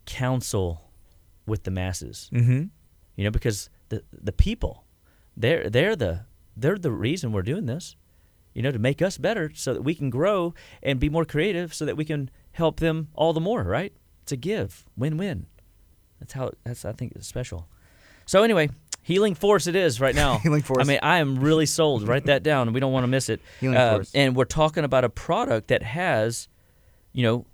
[0.06, 0.92] counsel
[1.46, 2.30] with the masses.
[2.34, 2.66] Mm-hmm.
[3.16, 4.86] You know, because the the people,
[5.36, 6.26] they're they're the
[6.56, 7.96] they're the reason we're doing this.
[8.54, 11.74] You know, to make us better, so that we can grow and be more creative,
[11.74, 13.64] so that we can help them all the more.
[13.64, 13.94] Right?
[14.30, 15.48] It's a give, win-win.
[16.20, 16.52] That's how.
[16.64, 17.68] That's I think it's special.
[18.28, 18.70] So anyway,
[19.02, 20.38] Healing Force it is right now.
[20.44, 20.82] Healing Force.
[20.82, 22.08] I mean, I am really sold.
[22.08, 22.72] Write that down.
[22.72, 23.42] We don't want to miss it.
[23.60, 24.12] Healing Uh, Force.
[24.14, 26.48] And we're talking about a product that has,
[27.12, 27.46] you know,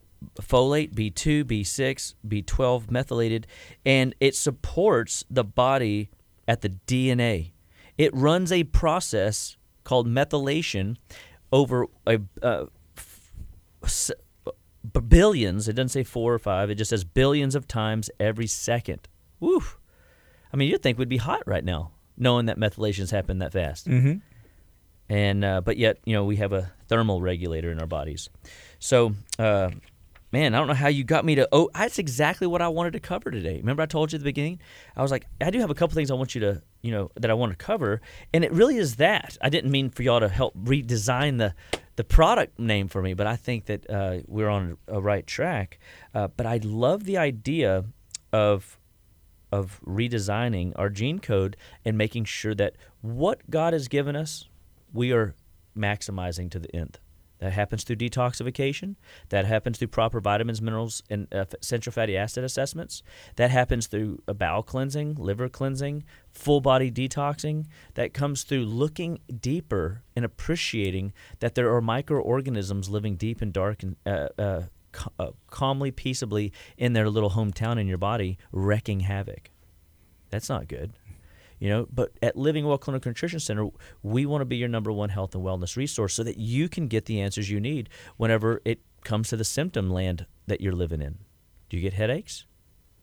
[0.42, 3.48] folate, B2, B6, B12 methylated,
[3.86, 6.10] and it supports the body
[6.46, 7.52] at the DNA.
[7.98, 10.98] It runs a process called methylation
[11.54, 12.66] over a uh,
[12.98, 13.32] f-
[13.84, 14.16] s- b-
[14.94, 15.68] billions.
[15.68, 16.70] It doesn't say four or five.
[16.70, 19.08] It just says billions of times every second.
[19.40, 19.64] Woo!
[20.52, 23.88] I mean, you'd think we'd be hot right now, knowing that methylations happen that fast.
[23.88, 24.20] Mm-hmm.
[25.10, 28.30] And uh, but yet, you know, we have a thermal regulator in our bodies.
[28.80, 29.72] So, uh,
[30.32, 31.48] man, I don't know how you got me to.
[31.52, 33.58] Oh, that's exactly what I wanted to cover today.
[33.58, 34.60] Remember, I told you at the beginning.
[34.96, 37.12] I was like, I do have a couple things I want you to, you know,
[37.16, 38.02] that I want to cover,
[38.34, 39.38] and it really is that.
[39.42, 41.54] I didn't mean for y'all to help redesign the
[41.96, 45.80] the product name for me, but I think that uh, we're on a right track.
[46.14, 47.86] Uh, but I love the idea
[48.34, 48.78] of
[49.52, 51.56] of redesigning our gene code
[51.86, 54.50] and making sure that what God has given us,
[54.92, 55.36] we are
[55.78, 57.00] maximizing to the nth.
[57.40, 58.96] That happens through detoxification.
[59.30, 63.04] That happens through proper vitamins, minerals, and uh, essential fatty acid assessments.
[63.36, 67.66] That happens through a bowel cleansing, liver cleansing, full body detoxing.
[67.96, 73.84] That comes through looking deeper and appreciating that there are microorganisms living deep and dark
[73.84, 74.62] and uh, uh,
[75.20, 79.52] uh, calmly, peaceably in their little hometown in your body, wreaking havoc.
[80.30, 80.94] That's not good.
[81.60, 83.70] You know, but at Living Well Clinical Nutrition Center,
[84.04, 86.88] we want to be your number one health and wellness resource so that you can
[86.88, 91.02] get the answers you need whenever it comes to the symptom land that you're living
[91.02, 91.20] in.
[91.70, 92.46] Do you get headaches?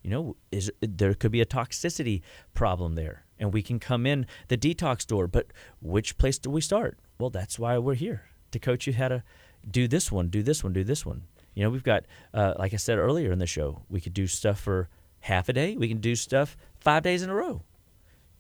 [0.03, 2.23] You know, is there could be a toxicity
[2.55, 5.29] problem there, and we can come in the detox door.
[5.29, 5.47] But
[5.81, 6.99] which place do we start?
[7.19, 9.23] Well, that's why we're here to coach you how to
[9.69, 11.23] do this one, do this one, do this one.
[11.55, 14.27] You know, we've got, uh, like I said earlier in the show, we could do
[14.27, 14.89] stuff for
[15.21, 15.77] half a day.
[15.77, 17.63] We can do stuff five days in a row.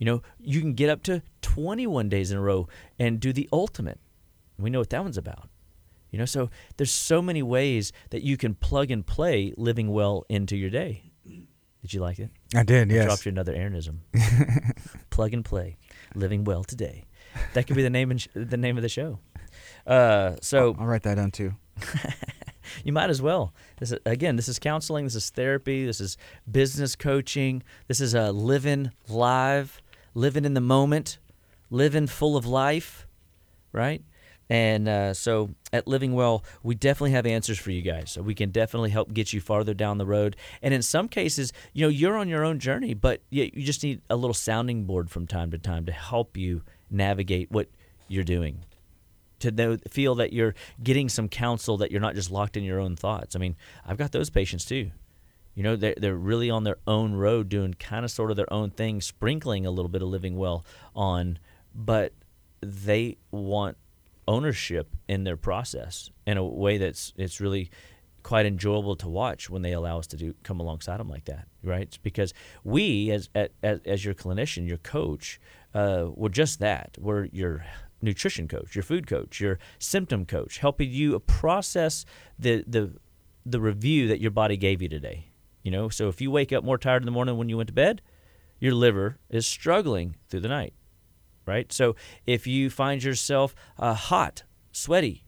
[0.03, 2.67] You know, you can get up to 21 days in a row
[2.99, 4.01] and do the ultimate.
[4.59, 5.49] We know what that one's about.
[6.11, 10.25] You know, so there's so many ways that you can plug and play living well
[10.29, 11.13] into your day.
[11.25, 12.31] Did you like it?
[12.53, 12.91] I did.
[12.91, 13.05] I Yes.
[13.05, 14.01] dropped you another Aaronism.
[15.11, 15.77] plug and play,
[16.17, 17.05] living well today.
[17.55, 19.21] That could be the name and sh- the name of the show.
[19.87, 21.55] Uh, so I'll write that down too.
[22.85, 23.53] you might as well.
[23.79, 25.05] This is, again, this is counseling.
[25.05, 25.85] This is therapy.
[25.87, 26.17] This is
[26.51, 27.63] business coaching.
[27.89, 29.81] This is a living live,
[30.15, 31.19] living in the moment,
[31.71, 33.07] living full of life,
[33.73, 34.03] right?
[34.51, 38.11] And uh, so at Living Well, we definitely have answers for you guys.
[38.11, 40.37] So we can definitely help get you farther down the road.
[40.61, 44.03] And in some cases, you know, you're on your own journey, but you, just need
[44.11, 47.69] a little sounding board from time to time to help you navigate what
[48.09, 48.65] you're doing
[49.39, 52.79] to know, feel that you're getting some counsel that you're not just locked in your
[52.79, 53.35] own thoughts.
[53.35, 54.91] I mean, I've got those patients too.
[55.55, 58.53] You know, they're, they're really on their own road doing kind of sort of their
[58.53, 61.39] own thing, sprinkling a little bit of living well on,
[61.75, 62.13] but
[62.61, 63.77] they want
[64.27, 67.71] ownership in their process in a way that's it's really
[68.23, 71.49] quite enjoyable to watch when they allow us to do come alongside them like that
[71.63, 71.83] right?
[71.83, 72.33] It's because
[72.65, 75.41] we as as, as your clinician your coach
[75.75, 76.99] uh, we're just that.
[77.01, 77.65] We're your
[78.01, 82.05] nutrition coach your food coach your symptom coach helping you process
[82.39, 82.93] the the
[83.47, 85.32] the review that your body gave you today
[85.63, 87.57] you know so if you wake up more tired in the morning than when you
[87.57, 88.03] went to bed
[88.59, 90.75] your liver is struggling through the night
[91.47, 91.73] right?
[91.73, 91.97] So
[92.27, 95.25] if you find yourself uh, hot, sweaty,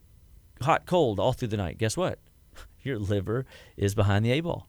[0.61, 2.19] hot, cold all through the night, guess what?
[2.81, 3.45] Your liver
[3.77, 4.67] is behind the eight ball.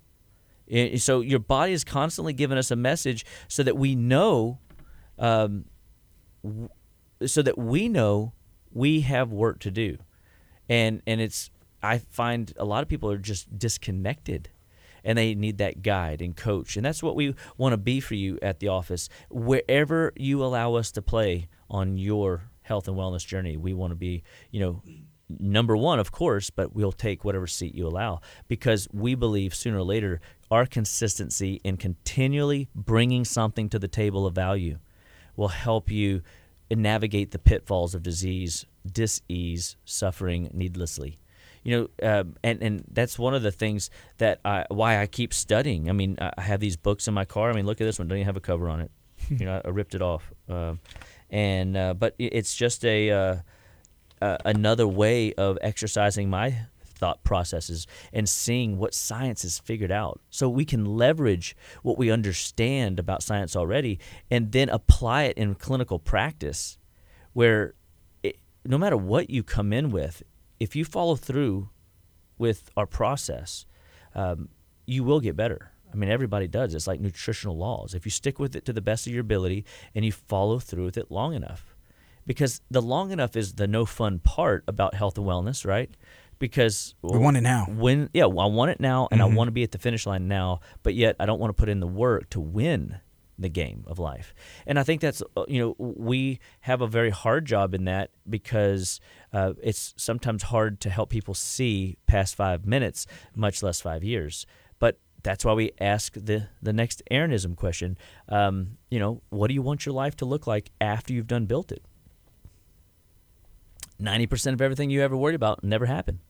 [0.97, 4.59] So your body is constantly giving us a message so that we know,
[5.17, 5.67] um,
[7.25, 8.33] so that we know
[8.73, 9.99] we have work to do,
[10.69, 11.53] and and it's
[11.85, 14.49] I find a lot of people are just disconnected
[15.07, 16.77] and they need that guide and coach.
[16.77, 19.09] And that's what we want to be for you at the office.
[19.31, 23.97] Wherever you allow us to play on your health and wellness journey, we want to
[23.97, 24.83] be, you know,
[25.38, 29.79] number one, of course, but we'll take whatever seat you allow because we believe sooner
[29.79, 34.79] or later our consistency in continually bringing something to the table of value
[35.37, 36.21] will help you
[36.69, 41.21] navigate the pitfalls of disease, dis-ease, suffering needlessly
[41.67, 45.35] you know, um, and and that's one of the things that I why I keep
[45.35, 45.91] studying.
[45.91, 47.51] I mean, I have these books in my car.
[47.51, 48.93] I mean, look at this one; don't even have a cover on it.
[49.29, 50.79] you know, I ripped it off, um,
[51.29, 53.37] and uh, but it's just a uh,
[54.23, 60.21] uh, another way of exercising my thought processes and seeing what science has figured out
[60.31, 63.99] so we can leverage what we understand about science already
[64.31, 66.79] and then apply it in clinical practice
[67.35, 67.75] where
[68.23, 70.23] it, no matter what you come in with
[70.61, 71.69] if you follow through
[72.38, 73.66] with our process
[74.14, 74.49] um,
[74.87, 76.75] you will get better i mean, everybody does.
[76.75, 77.95] It's like nutritional laws.
[77.95, 79.64] If you stick with it to the best of your ability
[79.95, 81.75] and you follow through with it long enough,
[82.27, 85.88] because the long enough is the no fun part about health and wellness, right?
[86.38, 87.64] Because We want it now.
[87.66, 89.25] when yeah, well, I want it now, and Mhm.
[89.33, 91.59] I want to be at the finish line now, but yet I don't want to
[91.59, 92.99] put in the work to win
[93.38, 94.35] the game of life.
[94.66, 98.11] And I think that's uh, you know we have a very hard job in that
[98.29, 99.01] because
[99.33, 104.46] uh, it's sometimes hard to help people see past five minutes, much less five years.
[104.79, 107.99] But that's why we ask the the next Aaronism question.
[108.29, 111.46] Um, you know, what do you want your life to look like after you've done
[111.46, 111.83] built it?
[113.99, 116.20] Ninety percent of everything you ever worried about never happened.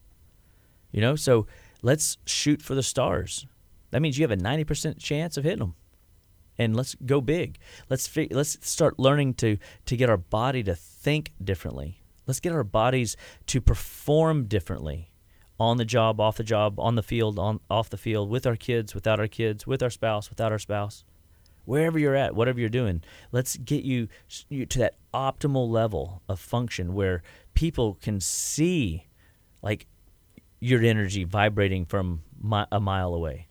[0.93, 1.47] You know, so
[1.83, 3.47] let's shoot for the stars.
[3.91, 5.75] That means you have a 90% chance of hitting them.
[6.59, 7.59] And let's go big.
[7.91, 12.01] Let's fi- let's start learning to to get our body to think differently.
[12.27, 13.17] Let's get our bodies
[13.47, 15.13] to perform differently
[15.59, 18.57] on the job, off the job, on the field, on off the field, with our
[18.57, 21.05] kids, without our kids, with our spouse, without our spouse.
[21.65, 24.07] Wherever you're at, whatever you're doing, let's get you,
[24.49, 27.23] you to that optimal level of function where
[27.55, 29.09] people can see
[29.63, 29.87] like
[30.61, 33.46] your energy vibrating from mi- a mile away.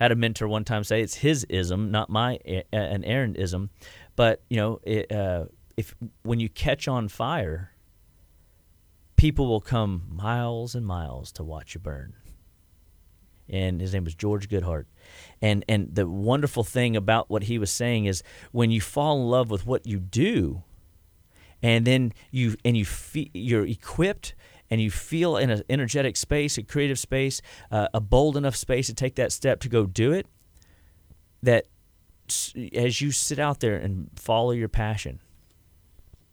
[0.00, 2.38] Had a mentor one time say it's his ism, not my
[2.72, 3.68] an Aaron ism,
[4.16, 5.44] but you know, it, uh,
[5.76, 7.72] if when you catch on fire,
[9.16, 12.14] people will come miles and miles to watch you burn.
[13.46, 14.86] And his name was George Goodhart,
[15.42, 19.28] and and the wonderful thing about what he was saying is when you fall in
[19.28, 20.62] love with what you do,
[21.62, 24.34] and then you and you fe- you're equipped
[24.70, 28.86] and you feel in an energetic space, a creative space, uh, a bold enough space
[28.86, 30.26] to take that step to go do it.
[31.42, 31.66] That
[32.74, 35.20] as you sit out there and follow your passion,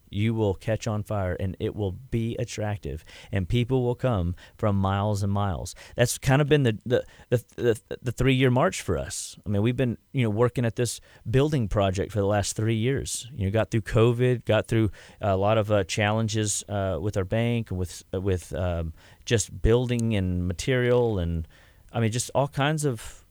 [0.09, 3.03] you will catch on fire and it will be attractive.
[3.31, 5.75] And people will come from miles and miles.
[5.95, 9.37] That's kind of been the the the, the, the three year march for us.
[9.45, 12.75] I mean we've been you know working at this building project for the last three
[12.75, 13.29] years.
[13.35, 14.91] You know got through covid got through
[15.21, 18.93] a lot of uh, challenges uh, with our bank with with um,
[19.25, 21.47] just building and material and
[21.91, 23.25] i mean just all kinds of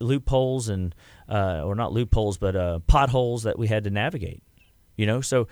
[0.00, 0.94] loopholes and
[1.28, 4.42] uh, or not loopholes but uh, potholes that we had to navigate
[4.98, 5.22] you know?
[5.22, 5.48] So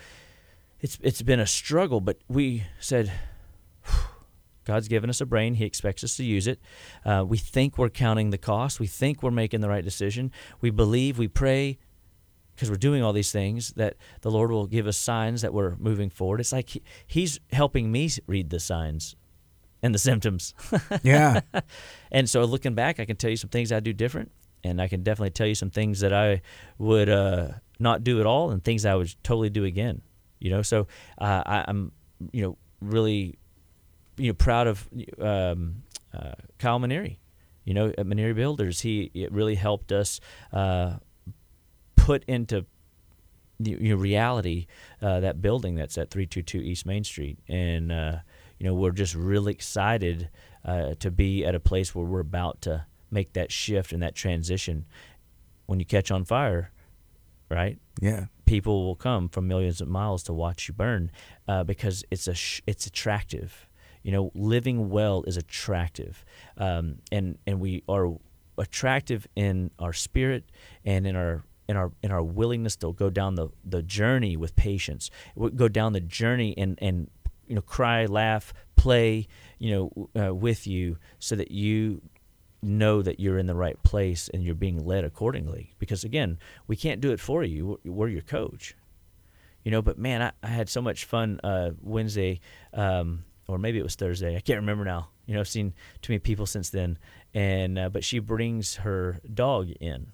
[0.79, 3.11] it's it's been a struggle, but we said,
[4.65, 5.55] God's given us a brain.
[5.55, 6.59] He expects us to use it.
[7.05, 8.79] Uh, we think we're counting the cost.
[8.79, 10.31] We think we're making the right decision.
[10.59, 11.79] We believe, we pray,
[12.53, 15.77] because we're doing all these things, that the Lord will give us signs that we're
[15.77, 16.41] moving forward.
[16.41, 19.15] It's like he, He's helping me read the signs
[19.81, 20.53] and the symptoms.
[21.03, 21.41] Yeah.
[22.11, 24.31] And so looking back, I can tell you some things I do different,
[24.63, 26.41] and I can definitely tell you some things that I
[26.77, 30.01] would uh, not do at all, and things I would totally do again.
[30.39, 31.91] You know, so uh, I, I'm,
[32.31, 33.37] you know, really,
[34.17, 34.87] you know, proud of
[35.19, 37.17] um, uh, Kyle Maneri.
[37.63, 40.21] You know, at Maneri Builders, he it really helped us
[40.53, 40.97] uh,
[41.97, 42.65] put into
[43.59, 44.67] you know, reality
[45.01, 48.17] uh, that building that's at 322 East Main Street, and uh,
[48.59, 50.29] you know we're just really excited
[50.63, 54.15] uh, to be at a place where we're about to make that shift and that
[54.15, 54.85] transition.
[55.65, 56.71] When you catch on fire,
[57.49, 57.77] right?
[57.99, 58.27] Yeah.
[58.47, 61.11] People will come from millions of miles to watch you burn
[61.47, 63.67] uh, because it's a sh- it's attractive.
[64.03, 66.25] You know, living well is attractive,
[66.57, 68.13] um, and and we are
[68.57, 70.45] attractive in our spirit
[70.85, 74.55] and in our in our in our willingness to go down the, the journey with
[74.55, 77.09] patience, w- go down the journey and and
[77.47, 79.27] you know cry, laugh, play,
[79.59, 82.01] you know, uh, with you, so that you
[82.61, 85.73] know that you're in the right place and you're being led accordingly.
[85.79, 87.79] Because again, we can't do it for you.
[87.83, 88.75] We're, your coach,
[89.63, 89.81] you know.
[89.81, 92.39] But man, I, I had so much fun uh, Wednesday,
[92.73, 94.35] um, or maybe it was Thursday.
[94.35, 95.09] I can't remember now.
[95.25, 96.97] You know, I've seen too many people since then.
[97.33, 100.07] And uh, but she brings her dog in,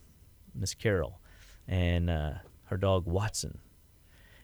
[0.55, 1.19] Miss Carol,
[1.67, 2.33] and uh,
[2.65, 3.59] her dog Watson,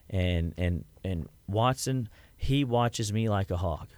[0.09, 2.07] and and and Watson
[2.39, 3.89] he watches me like a hawk.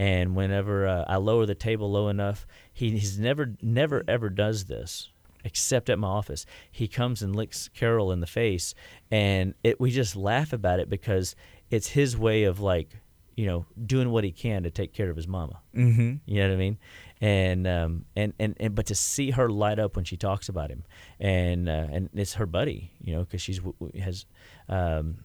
[0.00, 4.64] And whenever uh, I lower the table low enough, he, he's never, never, ever does
[4.64, 5.10] this,
[5.44, 6.46] except at my office.
[6.72, 8.74] He comes and licks Carol in the face,
[9.10, 11.36] and it, we just laugh about it because
[11.70, 12.96] it's his way of like,
[13.36, 15.60] you know, doing what he can to take care of his mama.
[15.76, 16.14] Mm-hmm.
[16.24, 16.78] You know what I mean?
[17.20, 20.70] And um and, and, and but to see her light up when she talks about
[20.70, 20.82] him,
[21.18, 23.60] and uh, and it's her buddy, you know, because she's
[24.02, 24.24] has
[24.66, 25.18] um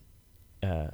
[0.62, 0.88] uh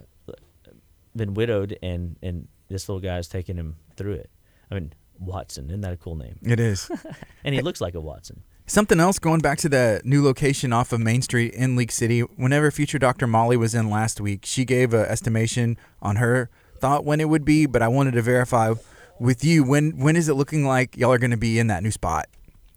[1.16, 4.31] been widowed, and and this little guy's taking him through it.
[4.71, 6.39] I mean, Watson, isn't that a cool name?
[6.43, 6.91] It is.
[7.45, 8.45] And he looks like a Watson.
[8.67, 12.21] Something else going back to the new location off of Main Street in League City.
[12.21, 13.27] Whenever future Dr.
[13.27, 16.49] Molly was in last week, she gave an estimation on her
[16.79, 18.75] thought when it would be, but I wanted to verify
[19.19, 21.83] with you when when is it looking like y'all are going to be in that
[21.83, 22.29] new spot?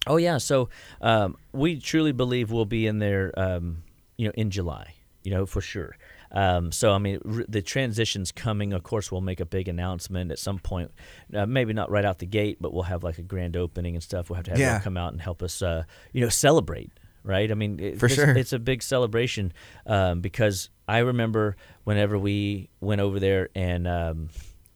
[0.06, 0.68] Oh yeah, so
[1.00, 3.82] um, we truly believe we'll be in there, um,
[4.16, 5.96] you know, in July, you know, for sure.
[6.32, 8.72] Um, so I mean, r- the transition's coming.
[8.72, 10.90] Of course, we'll make a big announcement at some point.
[11.34, 14.02] Uh, maybe not right out the gate, but we'll have like a grand opening and
[14.02, 14.28] stuff.
[14.30, 14.66] We'll have to have Yeah.
[14.66, 16.90] everyone come out and help us, uh, you know, celebrate.
[17.22, 17.50] Right?
[17.50, 18.30] I mean, it, For it's, sure.
[18.36, 19.52] it's a big celebration
[19.84, 24.28] um, because I remember whenever we went over there and um,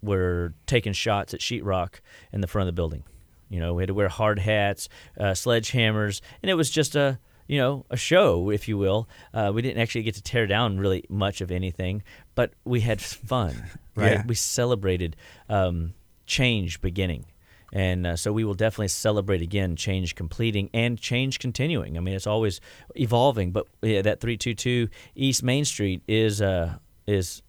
[0.02, 2.00] were taking shots at sheetrock
[2.32, 3.04] in the front of the building.
[3.50, 7.20] You know, we had to wear hard hats, uh, sledgehammers, and it was just a
[7.50, 9.08] you know a show, if you will.
[9.34, 12.04] Uh, we didn't actually get to tear down really much of anything,
[12.36, 13.64] but we had fun,
[13.96, 14.12] right?
[14.12, 14.24] Yeah.
[14.24, 15.16] We celebrated
[15.48, 15.94] um,
[16.26, 17.26] change beginning.
[17.72, 21.96] And uh, so we will definitely celebrate again change completing and change continuing.
[21.96, 22.60] I mean, it's always
[22.94, 26.76] evolving, but yeah, that 322 East Main Street is uh
[27.08, 27.42] is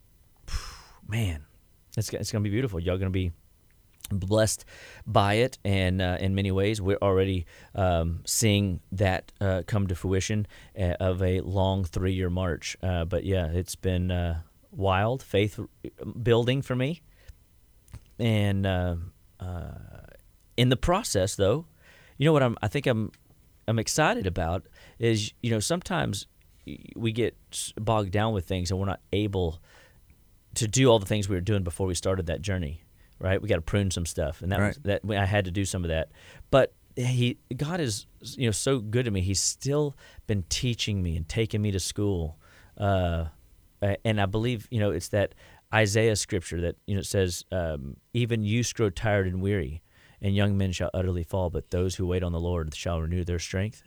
[1.07, 1.45] man,
[1.95, 2.79] it's it's going to be beautiful.
[2.79, 3.31] Y'all going to be
[4.11, 4.65] blessed
[5.05, 7.45] by it, and uh, in many ways, we're already
[7.75, 10.47] um, seeing that uh, come to fruition
[10.77, 12.77] uh, of a long three-year march.
[12.81, 14.41] Uh, but yeah, it's been uh,
[14.71, 15.59] wild, faith
[16.21, 17.01] building for me,
[18.19, 18.95] and uh,
[20.57, 21.65] in the process, though,
[22.17, 22.57] you know what I'm?
[22.61, 23.11] I think I'm
[23.67, 24.67] I'm excited about
[24.99, 26.27] is you know sometimes
[26.95, 27.35] we get
[27.79, 29.59] bogged down with things and we're not able
[30.55, 32.81] to do all the things we were doing before we started that journey
[33.21, 33.41] right?
[33.41, 34.41] We got to prune some stuff.
[34.41, 35.01] And that was Right.
[35.03, 36.09] that i had to do some of that.
[36.49, 38.05] But he god is
[38.37, 39.21] you know so good to me.
[39.21, 39.95] He's still
[40.27, 42.37] been teaching me and taking me to school
[42.77, 43.25] uh,
[44.03, 45.33] and i believe you know it's that
[45.73, 49.81] isaiah scripture that you know says um, even youths grow tired and weary
[50.21, 53.23] and young men shall utterly fall but those who wait on the lord shall renew
[53.23, 53.83] their strength.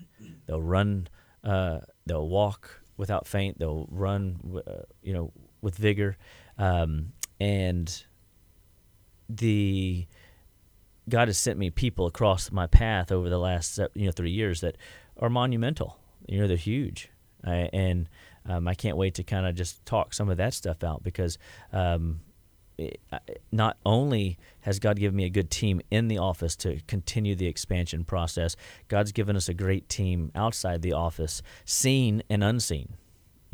[0.46, 1.08] They'll run
[1.44, 3.58] uh, they'll walk without faint.
[3.58, 5.30] They'll run uh, you know
[5.60, 6.16] with vigor.
[6.56, 8.04] Um, and
[9.28, 10.06] the
[11.08, 14.60] God has sent me people across my path over the last you know three years
[14.60, 14.76] that
[15.18, 15.98] are monumental.
[16.26, 17.10] You know they're huge,
[17.44, 18.08] I, and
[18.46, 21.38] um, I can't wait to kind of just talk some of that stuff out because
[21.72, 22.20] um,
[22.78, 23.00] it,
[23.52, 27.46] not only has God given me a good team in the office to continue the
[27.46, 28.56] expansion process,
[28.88, 32.94] God's given us a great team outside the office, seen and unseen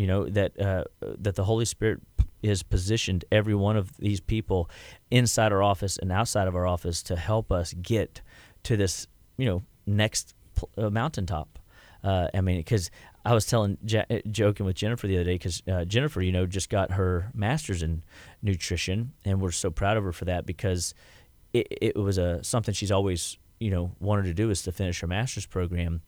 [0.01, 0.85] you know that uh,
[1.19, 2.01] that the Holy Spirit
[2.43, 4.71] has positioned every one of these people
[5.11, 8.23] inside our office and outside of our office to help us get
[8.63, 11.59] to this you know next pl- uh, mountaintop.
[12.03, 12.91] Uh, I mean, because
[13.27, 16.33] I was telling ja- uh, joking with Jennifer the other day because uh, Jennifer, you
[16.33, 18.03] know, just got her master's in
[18.41, 20.95] nutrition, and we're so proud of her for that because
[21.53, 24.99] it, it was a something she's always you know wanted to do is to finish
[25.01, 26.01] her master's program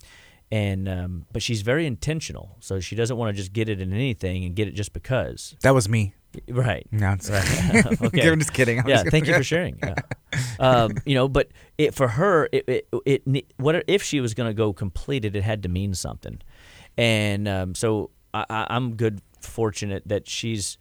[0.53, 3.93] and um, but she's very intentional so she doesn't want to just get it in
[3.93, 6.15] anything and get it just because That was me.
[6.47, 8.01] right No, I'm, Right.
[8.03, 8.31] Okay.
[8.31, 8.79] I'm just kidding.
[8.79, 9.95] I'm yeah just thank you for sharing yeah.
[10.61, 11.49] um, you know but
[11.79, 15.35] it for her it, it, it what if she was going to go complete it
[15.35, 16.39] it had to mean something
[16.99, 20.77] and um, so I, I, i'm good fortunate that she's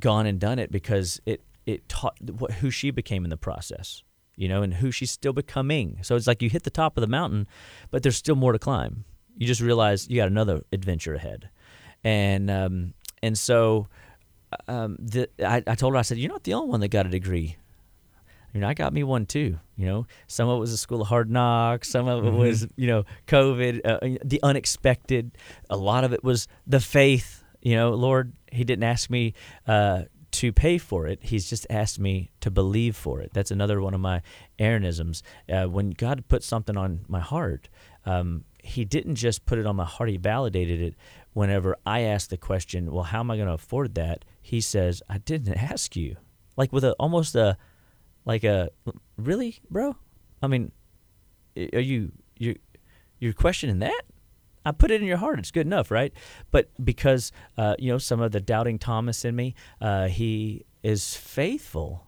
[0.00, 4.02] gone and done it because it it taught what, who she became in the process
[4.36, 7.00] you know and who she's still becoming so it's like you hit the top of
[7.00, 7.46] the mountain
[7.90, 9.04] but there's still more to climb
[9.36, 11.48] you just realize you got another adventure ahead
[12.02, 13.88] and um, and so
[14.68, 17.06] um, the, I, I told her I said you're not the only one that got
[17.06, 17.56] a degree
[18.54, 19.58] you know, I got me one too.
[19.76, 21.90] You know, some of it was a school of hard knocks.
[21.90, 25.36] Some of it was, you know, COVID, uh, the unexpected.
[25.68, 27.42] A lot of it was the faith.
[27.60, 29.34] You know, Lord, He didn't ask me
[29.66, 30.02] uh,
[30.34, 31.18] to pay for it.
[31.22, 33.30] He's just asked me to believe for it.
[33.32, 34.22] That's another one of my
[34.58, 35.22] Aaronisms.
[35.48, 37.68] Uh, when God put something on my heart,
[38.04, 40.10] um, He didn't just put it on my heart.
[40.10, 40.94] He validated it.
[41.34, 45.02] Whenever I asked the question, "Well, how am I going to afford that?" He says,
[45.08, 46.16] "I didn't ask you."
[46.56, 47.56] Like with a almost a
[48.24, 48.70] like a
[49.16, 49.96] really, bro?
[50.42, 50.72] I mean,
[51.72, 52.56] are you you
[53.18, 54.02] you're questioning that?
[54.64, 55.38] I put it in your heart.
[55.38, 56.12] It's good enough, right?
[56.50, 61.14] But because uh, you know some of the doubting Thomas in me, uh, he is
[61.14, 62.06] faithful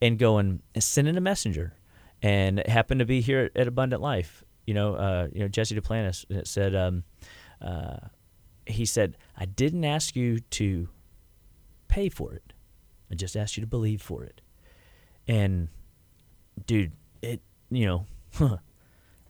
[0.00, 1.74] and going and sending a messenger,
[2.22, 4.44] and happened to be here at Abundant Life.
[4.66, 6.74] You know, uh, you know Jesse Duplantis said.
[6.74, 7.04] Um,
[7.60, 7.96] uh,
[8.66, 10.88] he said, "I didn't ask you to
[11.88, 12.52] pay for it.
[13.10, 14.42] I just asked you to believe for it."
[15.28, 15.68] and
[16.66, 18.06] dude it you know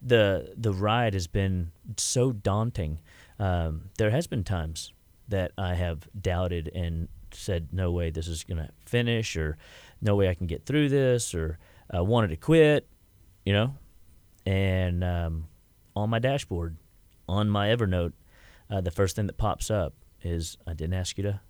[0.00, 3.00] the the ride has been so daunting.
[3.38, 4.92] Um, there has been times
[5.28, 9.56] that i have doubted and said no way this is gonna finish or
[10.00, 11.58] no way i can get through this or
[11.94, 12.88] uh, wanted to quit
[13.44, 13.74] you know?
[14.44, 15.46] And um,
[15.94, 16.76] on my dashboard
[17.28, 18.12] on my evernote
[18.70, 21.40] uh, the first thing that pops up is i didn't ask you to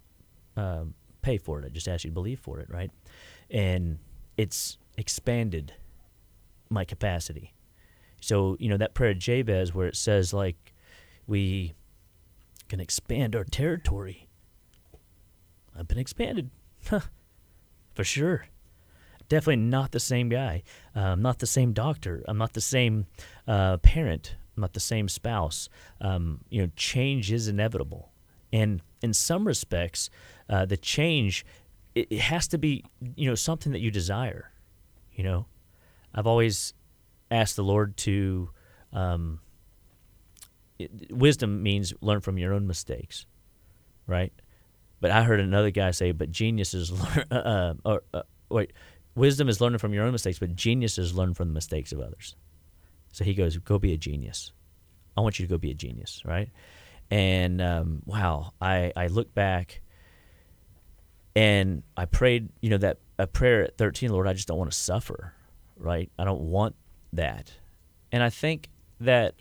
[0.57, 1.65] um, pay for it.
[1.65, 2.91] I just asked you to believe for it right?
[3.51, 3.99] And
[4.37, 5.75] it's expanded
[6.69, 7.55] my capacity.
[8.21, 10.75] So, you know, that prayer of Jabez where it says, like,
[11.27, 11.75] we
[12.69, 14.29] can expand our territory.
[15.79, 16.51] I've been expanded.
[16.83, 18.47] For sure.
[19.29, 20.63] Definitely not the same guy.
[20.97, 22.25] Uh, I'm not the same doctor.
[22.27, 23.07] I'm not the same
[23.47, 24.37] uh, parent.
[24.57, 25.69] I'm not the same spouse.
[26.01, 28.11] Um, you know, change is inevitable.
[28.53, 30.09] And in some respects,
[30.49, 31.45] uh, the change,
[31.95, 32.85] it, it has to be,
[33.17, 34.51] you know, something that you desire.
[35.13, 35.47] You know,
[36.15, 36.73] I've always
[37.31, 38.51] asked the Lord to,
[38.93, 39.41] um,
[40.79, 43.27] it, wisdom means learn from your own mistakes,
[44.07, 44.33] right?
[45.01, 48.73] But I heard another guy say, but genius is learn, uh, uh, or uh, wait,
[49.15, 52.01] wisdom is learning from your own mistakes, but genius is learn from the mistakes of
[52.01, 52.37] others.
[53.13, 54.53] So he goes, go be a genius.
[55.17, 56.51] I want you to go be a genius, right?
[57.11, 59.81] And um, wow, I I look back,
[61.35, 64.71] and I prayed, you know, that a prayer at 13, Lord, I just don't want
[64.71, 65.33] to suffer,
[65.77, 66.11] right?
[66.19, 66.77] I don't want
[67.13, 67.53] that,
[68.13, 68.69] and I think
[69.01, 69.35] that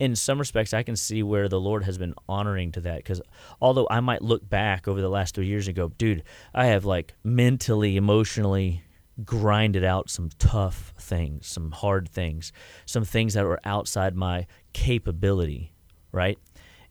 [0.00, 2.96] in some respects, I can see where the Lord has been honoring to that.
[2.96, 3.20] Because
[3.60, 6.22] although I might look back over the last three years and go, dude,
[6.54, 8.82] I have like mentally, emotionally
[9.24, 12.50] grinded out some tough things, some hard things,
[12.86, 15.74] some things that were outside my capability,
[16.12, 16.38] right?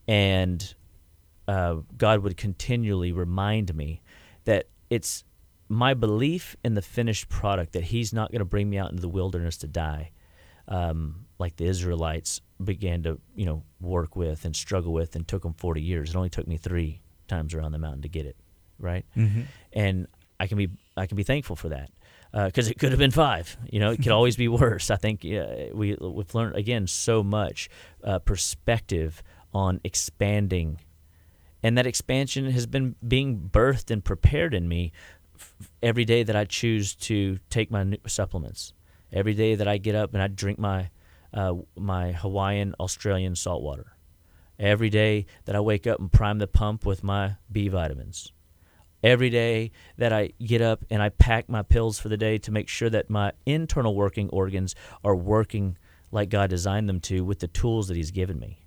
[0.08, 0.76] And
[1.48, 4.02] uh, God would continually remind me
[4.46, 5.24] that it's
[5.68, 9.02] my belief in the finished product that He's not going to bring me out into
[9.02, 10.12] the wilderness to die.
[10.70, 15.44] Um, like the Israelites began to, you know, work with and struggle with, and took
[15.44, 16.12] them 40 years.
[16.12, 18.36] It only took me three times around the mountain to get it,
[18.78, 19.06] right?
[19.18, 19.42] Mm-hmm.
[19.74, 20.08] And
[20.40, 21.92] I can be I can be thankful for that
[22.32, 23.58] because uh, it could have been five.
[23.70, 24.90] You know, it could always be worse.
[24.90, 27.70] I think uh, we we've learned again so much
[28.04, 30.80] uh, perspective on expanding,
[31.64, 34.92] and that expansion has been being birthed and prepared in me
[35.36, 38.74] f- every day that I choose to take my supplements.
[39.12, 40.90] Every day that I get up and I drink my
[41.34, 43.96] uh, my Hawaiian Australian salt water.
[44.58, 48.32] Every day that I wake up and prime the pump with my B vitamins
[49.04, 52.52] every day that I get up and I pack my pills for the day to
[52.52, 55.78] make sure that my internal working organs are working
[56.12, 58.66] like God designed them to with the tools that He's given me,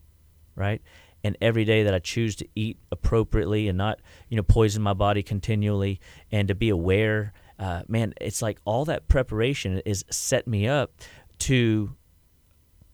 [0.55, 0.81] right?
[1.25, 4.95] And every day that I choose to eat appropriately and not, you know, poison my
[4.95, 10.47] body continually and to be aware, uh, man, it's like all that preparation is set
[10.47, 10.93] me up
[11.39, 11.95] to,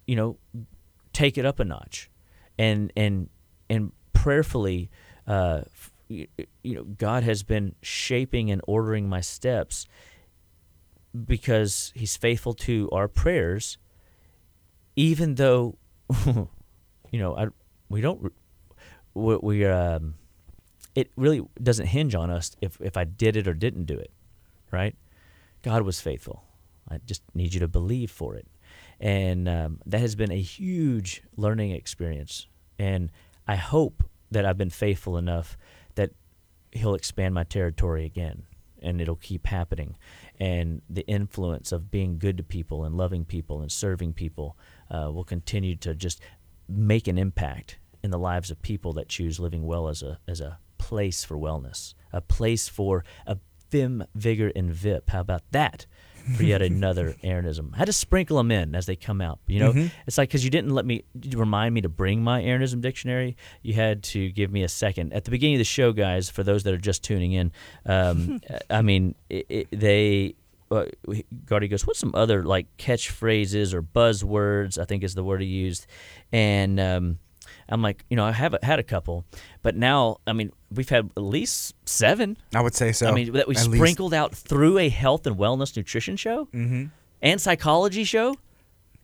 [0.06, 0.38] you know,
[1.12, 2.10] take it up a notch,
[2.58, 3.28] and and
[3.68, 4.90] and prayerfully.
[5.26, 5.62] Uh,
[6.08, 6.26] you,
[6.64, 9.86] know, God has been shaping and ordering my steps
[11.26, 13.76] because He's faithful to our prayers,
[14.96, 15.76] even though,
[16.26, 16.48] you
[17.12, 17.48] know, I
[17.88, 18.32] we don't
[19.14, 20.14] we, we um,
[20.94, 24.10] it really doesn't hinge on us if if I did it or didn't do it,
[24.70, 24.94] right?
[25.62, 26.44] God was faithful.
[26.88, 28.46] I just need you to believe for it,
[29.00, 32.46] and um, that has been a huge learning experience.
[32.78, 33.10] And
[33.46, 35.56] I hope that I've been faithful enough
[35.94, 36.10] that
[36.72, 38.44] he'll expand my territory again
[38.80, 39.96] and it'll keep happening
[40.38, 44.56] and the influence of being good to people and loving people and serving people
[44.90, 46.20] uh, will continue to just
[46.68, 50.40] make an impact in the lives of people that choose living well as a as
[50.40, 53.36] a place for wellness a place for a
[53.70, 55.86] vim vigor and vip how about that
[56.36, 57.72] for yet another Aaronism.
[57.74, 59.38] I had to sprinkle them in as they come out.
[59.46, 59.86] You know, mm-hmm.
[60.06, 63.36] it's like because you didn't let me remind me to bring my Aaronism dictionary.
[63.62, 66.28] You had to give me a second at the beginning of the show, guys.
[66.28, 67.52] For those that are just tuning in,
[67.86, 68.40] um,
[68.70, 70.34] I mean, it, it, they.
[70.70, 70.84] Uh,
[71.46, 74.78] Gardy goes, what's some other like catchphrases or buzzwords?
[74.78, 75.86] I think is the word he used,
[76.30, 77.18] and um,
[77.68, 79.24] I'm like, you know, I have had a couple,
[79.62, 82.36] but now, I mean, we've had at least seven.
[82.54, 83.08] I would say so.
[83.08, 84.20] I mean, that we sprinkled least.
[84.20, 86.86] out through a health and wellness nutrition show mm-hmm.
[87.22, 88.36] and psychology show,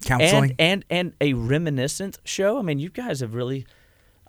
[0.05, 2.59] counseling, and, and and a reminiscent show.
[2.59, 3.66] I mean, you guys have really.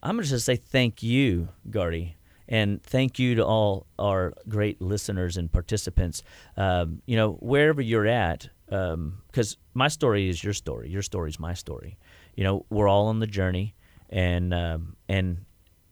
[0.04, 2.16] I'm just going to say thank you, Gardy,
[2.48, 6.22] and thank you to all our great listeners and participants.
[6.58, 11.30] Um, you know, wherever you're at, because um, my story is your story, your story
[11.30, 11.98] is my story.
[12.36, 13.76] You know, we're all on the journey
[14.10, 15.46] and um, and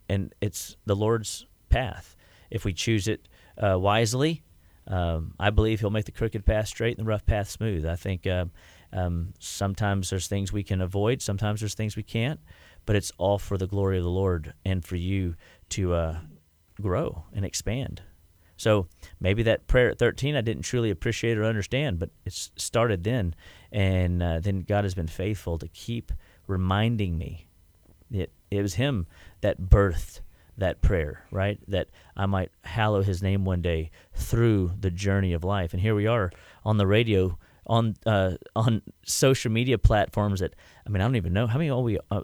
[0.09, 2.16] and it's the Lord's path.
[2.49, 4.43] If we choose it uh, wisely,
[4.88, 7.86] um, I believe He'll make the crooked path straight and the rough path smooth.
[7.86, 8.45] I think uh,
[8.91, 12.39] um, sometimes there's things we can avoid, sometimes there's things we can't,
[12.86, 15.36] but it's all for the glory of the Lord and for you
[15.70, 16.18] to uh,
[16.80, 18.01] grow and expand.
[18.55, 18.88] So
[19.20, 23.36] maybe that prayer at 13 I didn't truly appreciate or understand, but it started then,
[23.72, 26.11] and uh, then God has been faithful to keep
[26.47, 27.47] reminding me
[28.14, 29.07] it, it was him
[29.41, 30.22] that birthed
[30.57, 31.59] that prayer, right?
[31.68, 35.74] That I might hallow his name one day through the journey of life.
[35.74, 36.32] And here we are
[36.64, 40.53] on the radio on uh, on social media platforms that
[40.86, 42.22] I mean I don't even know how many are we uh,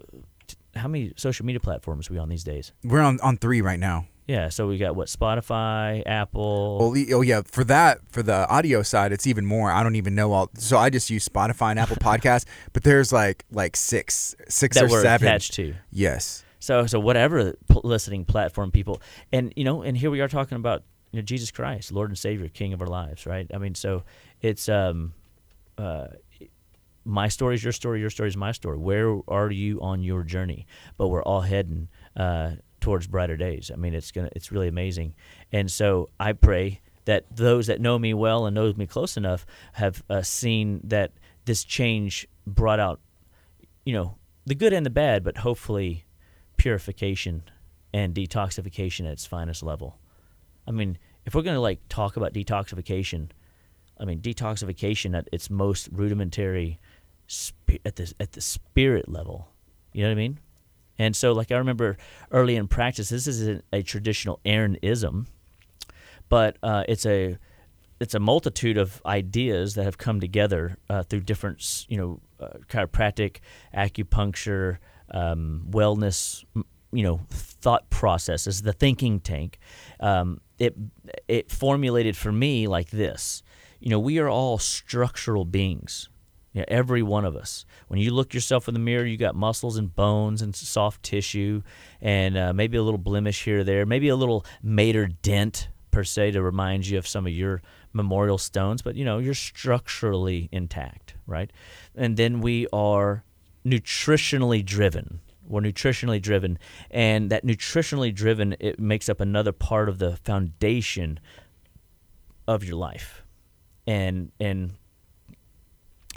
[0.75, 2.71] how many social media platforms are we on these days?
[2.83, 4.07] We're on on three right now.
[4.29, 6.77] Yeah, so we got what Spotify, Apple.
[6.77, 9.71] Well, oh yeah, for that for the audio side, it's even more.
[9.71, 10.51] I don't even know all.
[10.53, 14.83] So I just use Spotify and Apple Podcasts, but there's like like six six that
[14.83, 15.27] or we're seven.
[15.27, 15.73] attached to.
[15.89, 16.45] Yes.
[16.59, 19.01] So so whatever listening platform people,
[19.31, 22.17] and you know, and here we are talking about you know Jesus Christ, Lord and
[22.17, 23.49] Savior, King of our lives, right?
[23.51, 24.03] I mean, so
[24.43, 25.13] it's um,
[25.75, 26.05] uh,
[27.03, 28.77] my story is your story, your story is my story.
[28.77, 30.67] Where are you on your journey?
[30.97, 33.71] But we're all heading uh, towards brighter days.
[33.73, 35.15] I mean, it's gonna it's really amazing,
[35.51, 39.45] and so I pray that those that know me well and know me close enough
[39.73, 41.11] have uh, seen that
[41.45, 42.99] this change brought out,
[43.83, 44.15] you know,
[44.45, 46.05] the good and the bad, but hopefully
[46.57, 47.43] purification
[47.93, 49.97] and detoxification at its finest level.
[50.67, 53.29] I mean, if we're going to like talk about detoxification,
[53.99, 56.79] I mean, detoxification at its most rudimentary
[57.27, 59.49] spi- at the at the spirit level.
[59.93, 60.39] You know what I mean?
[60.99, 61.97] And so like I remember
[62.29, 65.27] early in practice, this isn't a traditional Aaronism,
[66.27, 67.37] but uh, it's a
[67.99, 72.57] it's a multitude of ideas that have come together uh, through different, you know, uh,
[72.69, 73.37] chiropractic,
[73.75, 74.77] acupuncture,
[75.11, 76.45] um, wellness,
[76.93, 78.61] you know, thought processes.
[78.61, 79.59] The thinking tank.
[79.99, 80.75] Um, it
[81.27, 83.41] it formulated for me like this.
[83.79, 86.09] You know, we are all structural beings.
[86.55, 87.65] Every one of us.
[87.87, 91.61] When you look yourself in the mirror, you got muscles and bones and soft tissue,
[92.01, 96.03] and uh, maybe a little blemish here or there, maybe a little mater dent per
[96.03, 97.61] se to remind you of some of your
[97.93, 98.81] memorial stones.
[98.81, 101.51] But you know, you're structurally intact, right?
[101.95, 103.23] And then we are
[103.65, 105.19] nutritionally driven.
[105.47, 106.59] We're nutritionally driven,
[106.91, 111.19] and that nutritionally driven it makes up another part of the foundation
[112.47, 113.23] of your life,
[113.87, 114.73] and and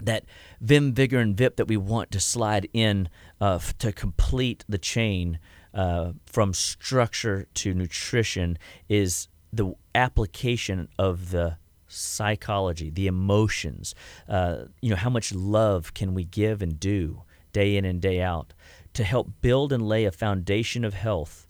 [0.05, 0.25] that
[0.61, 3.09] vim, vigor, and vip that we want to slide in
[3.41, 5.39] uh, f- to complete the chain
[5.75, 11.57] uh, from structure to nutrition is the application of the
[11.89, 13.95] psychology, the emotions.
[14.29, 17.23] Uh, you know, how much love can we give and do
[17.53, 18.55] day in and day out
[18.95, 21.47] to help build and lay a foundation of health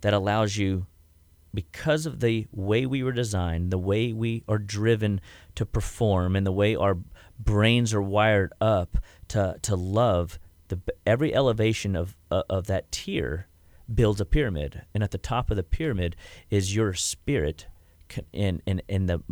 [0.00, 0.86] that allows you
[1.52, 5.20] because of the way we were designed, the way we are driven
[5.54, 6.98] to perform, and the way our
[7.38, 13.48] brains are wired up to to love, the every elevation of uh, of that tier
[13.92, 16.16] builds a pyramid, and at the top of the pyramid
[16.50, 17.66] is your spirit.
[18.32, 19.22] And, and, and the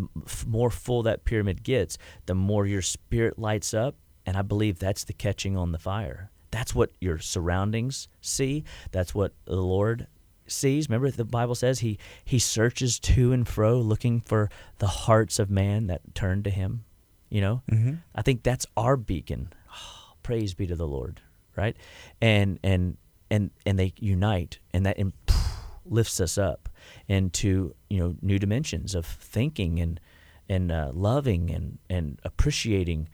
[0.47, 3.97] more full that pyramid gets, the more your spirit lights up.
[4.27, 6.31] And I believe that's the catching on the fire.
[6.51, 8.65] That's what your surroundings see.
[8.91, 10.09] That's what the Lord
[10.47, 10.89] sees.
[10.89, 15.51] Remember, the Bible says he he searches to and fro, looking for the hearts of
[15.51, 16.85] man that turn to him.
[17.33, 17.95] You know, Mm-hmm.
[18.15, 19.53] I think that's our beacon.
[20.23, 21.23] praise be to the Lord,
[21.57, 21.75] right?
[22.21, 22.99] And and
[23.31, 24.99] and and they unite, and that
[25.87, 26.69] lifts us up
[27.09, 29.99] into you know new dimensions of thinking and
[30.47, 33.09] and uh, loving and and appreciating,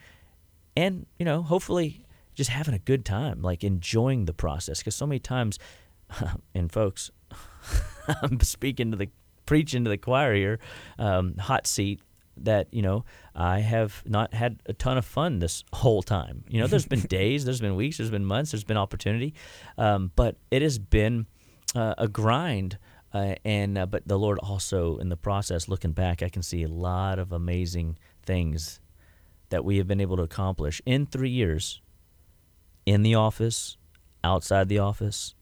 [0.77, 2.05] and you know hopefully
[2.35, 4.79] just having a good time, like enjoying the process.
[4.79, 5.61] Because so many times,
[6.55, 7.13] and folks,
[8.23, 9.09] I'm speaking to the
[9.47, 10.59] preaching to the choir here,
[10.99, 12.01] um, hot seat.
[12.45, 16.45] That you know, I have not had a ton of fun this whole time.
[16.49, 19.35] You know, there's been days, there's been weeks, there's been months, there's been opportunity,
[19.77, 21.27] um, but it has been
[21.75, 22.79] uh, a grind.
[23.11, 26.63] Uh, and uh, but the Lord also in the process, looking back, I can see
[26.63, 28.81] a lot of amazing things
[29.49, 31.81] that we have been able to accomplish in three years
[32.85, 33.79] in the office,
[34.23, 35.35] outside the office.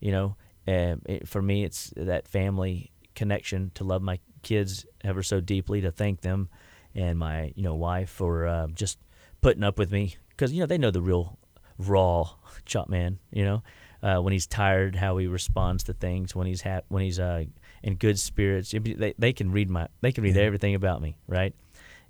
[0.00, 0.36] You know,
[0.66, 5.90] it, for me, it's that family connection to love my kids ever so deeply, to
[5.90, 6.48] thank them
[6.94, 8.98] and my you know wife for uh, just
[9.40, 11.38] putting up with me because you know they know the real
[11.78, 12.28] raw
[12.64, 13.18] chop man.
[13.32, 13.62] You know,
[14.02, 16.34] uh, when he's tired, how he responds to things.
[16.34, 17.44] When he's ha- when he's uh,
[17.82, 20.42] in good spirits, they they can read my they can read Yeah.
[20.42, 21.54] everything about me, right?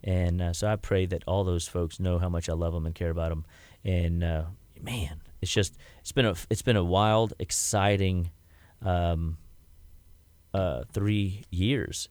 [0.02, 2.84] And uh, so I pray that all those folks know how much I love them
[2.84, 3.46] and care about them.
[3.84, 4.44] And uh,
[4.82, 8.30] man, it's just it's been a it's been a wild, exciting
[8.82, 9.38] um,
[10.54, 12.08] uh, three years,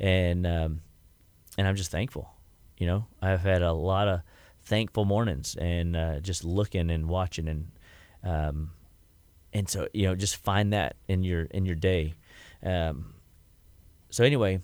[0.00, 0.80] and um,
[1.58, 2.28] and I'm just thankful.
[2.78, 4.22] You know, I've had a lot of
[4.64, 7.70] thankful mornings and uh, just looking and watching and
[8.24, 8.70] um,
[9.52, 12.14] and so you know just find that in your in your day.
[12.64, 13.14] Um,
[14.10, 14.60] so anyway,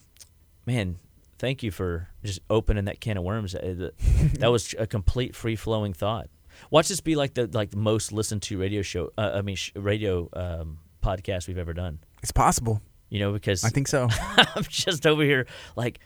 [0.67, 0.99] man,
[1.39, 3.55] thank you for just opening that can of worms.
[3.55, 3.91] Uh,
[4.39, 6.29] that was a complete free flowing thought.
[6.71, 9.11] Watch this be like the like most listened to radio show.
[9.19, 12.01] Uh, I mean, sh- radio um, podcast we've ever done.
[12.23, 12.81] It's possible.
[13.11, 14.09] You know, because I think so.
[14.37, 15.47] I'm just over here
[15.77, 16.01] like,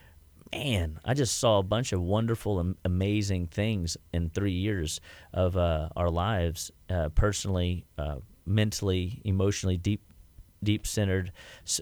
[0.53, 5.01] man, I just saw a bunch of wonderful, am- amazing things in three years
[5.33, 10.01] of uh, our lives, uh, personally, uh, mentally, emotionally, deep,
[10.63, 11.31] deep centered,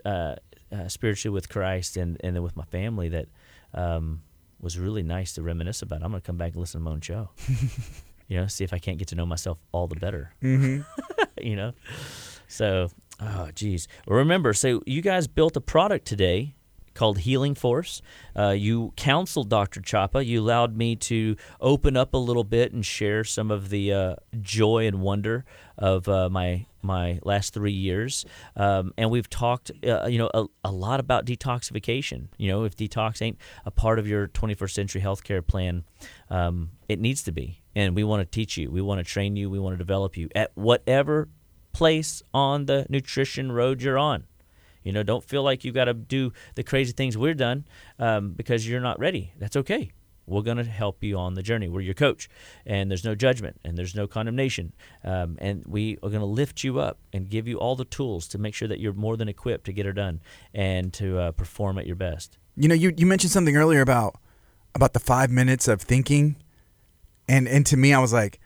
[0.06, 0.36] uh,
[0.72, 3.28] uh, spiritually with Christ, and and then with my family that
[3.74, 4.22] um,
[4.60, 6.04] was really nice to reminisce about.
[6.04, 7.30] I'm gonna come back and listen to my own show.
[8.28, 10.32] you know, see if I can't get to know myself all the better.
[10.42, 10.82] Mm-hmm.
[11.42, 11.74] you know,
[12.48, 12.90] so
[13.22, 13.88] oh geez.
[14.08, 16.56] Remember, so you guys built a product today
[16.94, 18.02] called Healing Force.
[18.38, 19.82] Uh, you counseled Dr.
[19.82, 20.24] Chapa.
[20.24, 24.16] You allowed me to open up a little bit and share some of the uh,
[24.42, 25.46] joy and wonder
[25.78, 28.26] of uh, my my last three years.
[28.56, 32.30] Um, and we've talked, uh, you know, a, a lot about detoxification.
[32.38, 35.84] You know, if detox ain't a part of your 21st century healthcare plan,
[36.32, 37.62] um, it needs to be.
[37.76, 38.72] And we want to teach you.
[38.72, 39.48] We want to train you.
[39.48, 41.30] We want to develop you at whatever
[41.72, 44.26] place on the nutrition road you're on.
[44.84, 47.66] You know, don't feel like you got to do the crazy things we're done
[48.00, 49.34] um, because you're not ready.
[49.38, 49.92] That's okay.
[50.28, 51.68] We're going to help you on the journey.
[51.68, 52.30] We're your coach,
[52.66, 54.72] and there's no judgment and there's no condemnation.
[55.04, 58.28] Um, and we are going to lift you up and give you all the tools
[58.30, 60.22] to make sure that you're more than equipped to get it done
[60.54, 62.38] and to uh, perform at your best.
[62.56, 64.20] You know, you, you mentioned something earlier about
[64.74, 66.38] about the five minutes of thinking,
[67.28, 68.40] and and to me, I was like,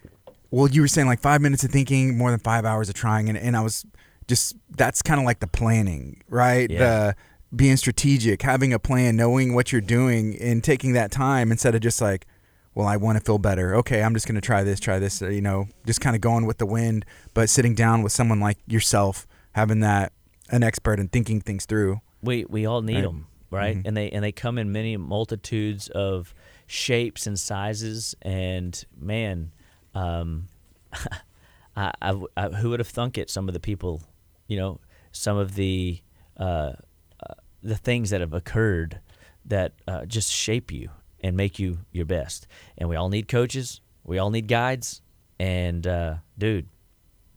[0.52, 3.30] well, you were saying like five minutes of thinking, more than five hours of trying,
[3.30, 3.86] and, and I was
[4.28, 6.70] just that's kind of like the planning, right?
[6.70, 6.80] Yeah.
[6.80, 7.16] The
[7.56, 11.82] being strategic, having a plan, knowing what you're doing, and taking that time instead of
[11.82, 12.26] just like,
[12.74, 13.76] well, I want to feel better.
[13.76, 15.22] Okay, I'm just gonna try this, try this.
[15.22, 18.58] You know, just kind of going with the wind, but sitting down with someone like
[18.68, 20.12] yourself, having that
[20.50, 22.02] an expert and thinking things through.
[22.22, 23.02] we we all need Right.
[23.04, 23.82] them right Mhm.
[23.86, 26.34] and they and they come in many multitudes of
[26.68, 29.52] shapes and sizes and man
[29.96, 30.48] um
[31.76, 34.04] I, I I- who would have thunk it some of the people
[34.48, 34.80] you know
[35.12, 36.02] some of the
[36.38, 36.74] uh,
[37.22, 37.34] uh,
[37.64, 39.00] the things that have occurred
[39.46, 40.90] that uh, just shape you
[41.22, 42.46] and make you your best.
[42.78, 43.80] And we all need coaches.
[44.04, 45.02] We all need guides.
[45.40, 46.68] And uh, dude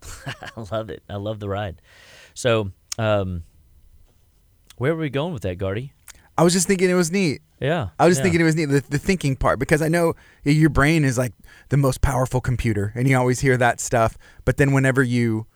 [0.26, 1.02] i love it.
[1.08, 1.80] I love the ride.
[2.34, 3.44] So um,
[4.76, 5.92] where were we going with that, Gardy?
[6.38, 7.42] I was just thinking it was neat.
[7.60, 7.88] Yeah.
[7.98, 8.22] I was just yeah.
[8.22, 10.14] thinking it was neat the, the thinking part because I know
[10.44, 11.32] your brain is like
[11.68, 14.16] the most powerful computer and you always hear that stuff.
[14.44, 15.46] But then whenever you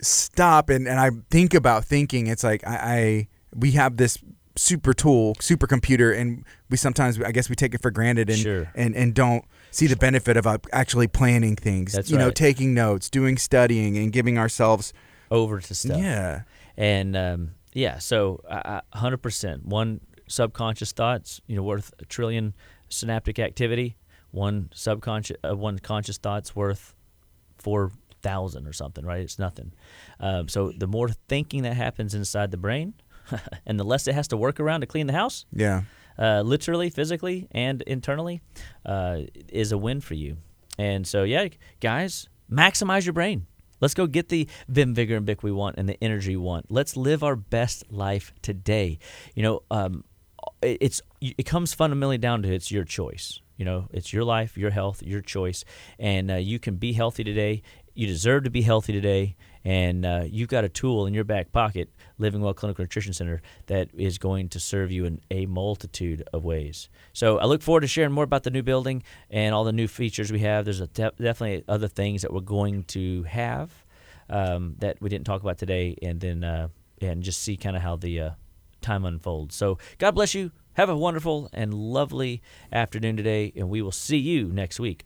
[0.00, 4.18] stop and, and I think about thinking, it's like I, I we have this
[4.56, 8.38] super tool, super computer, and we sometimes I guess we take it for granted and
[8.38, 8.70] Sure.
[8.74, 11.92] and, and don't see the benefit of uh, actually planning things.
[11.94, 14.92] That's you know, taking notes, doing studying, and giving ourselves
[15.30, 15.98] over to stuff.
[15.98, 16.42] yeah.
[16.76, 19.64] And um, yeah, so uh, hundred percent.
[19.66, 22.54] One subconscious thoughts, you know, worth a trillion
[22.88, 23.96] synaptic activity.
[24.30, 26.94] One subconscious, uh, one conscious thoughts worth
[27.58, 27.90] four
[28.22, 29.04] thousand or something.
[29.04, 29.20] Right?
[29.20, 29.72] It's nothing.
[30.20, 32.94] Um, so the more thinking that happens inside the brain,
[33.66, 35.82] and the less it has to work around to clean the house, Yeah.
[36.18, 38.40] uh, literally, physically, and internally,
[38.86, 40.36] uh, is a win for you.
[40.78, 41.48] And so, yeah,
[41.80, 43.46] guys, maximize your brain.
[43.82, 46.70] Let's go get the vim, vigor, and bic we want and the energy we want.
[46.70, 49.00] Let's live our best life today.
[49.34, 50.04] You know, um,
[50.62, 53.40] it's it comes fundamentally down to it's your choice.
[53.56, 55.64] You know, it's your life, your health, your choice,
[55.98, 57.62] and uh, you can be healthy today.
[57.94, 61.50] You deserve to be healthy today, and uh, you've got a tool in your back
[61.52, 61.90] pocket,
[62.22, 66.44] Living Well Clinical Nutrition Center, that is going to serve you in a multitude of
[66.44, 66.88] ways.
[67.12, 69.88] So I look forward to sharing more about the new building and all the new
[69.88, 70.64] features we have.
[70.64, 73.70] There's definitely other things that we're going to have
[74.30, 76.68] um, that we didn't talk about today, and then uh,
[77.00, 78.30] and just see kind of how the uh,
[78.80, 79.54] time unfolds.
[79.54, 80.52] So God bless you.
[80.74, 82.40] Have a wonderful and lovely
[82.72, 85.04] afternoon today, and we will see you next week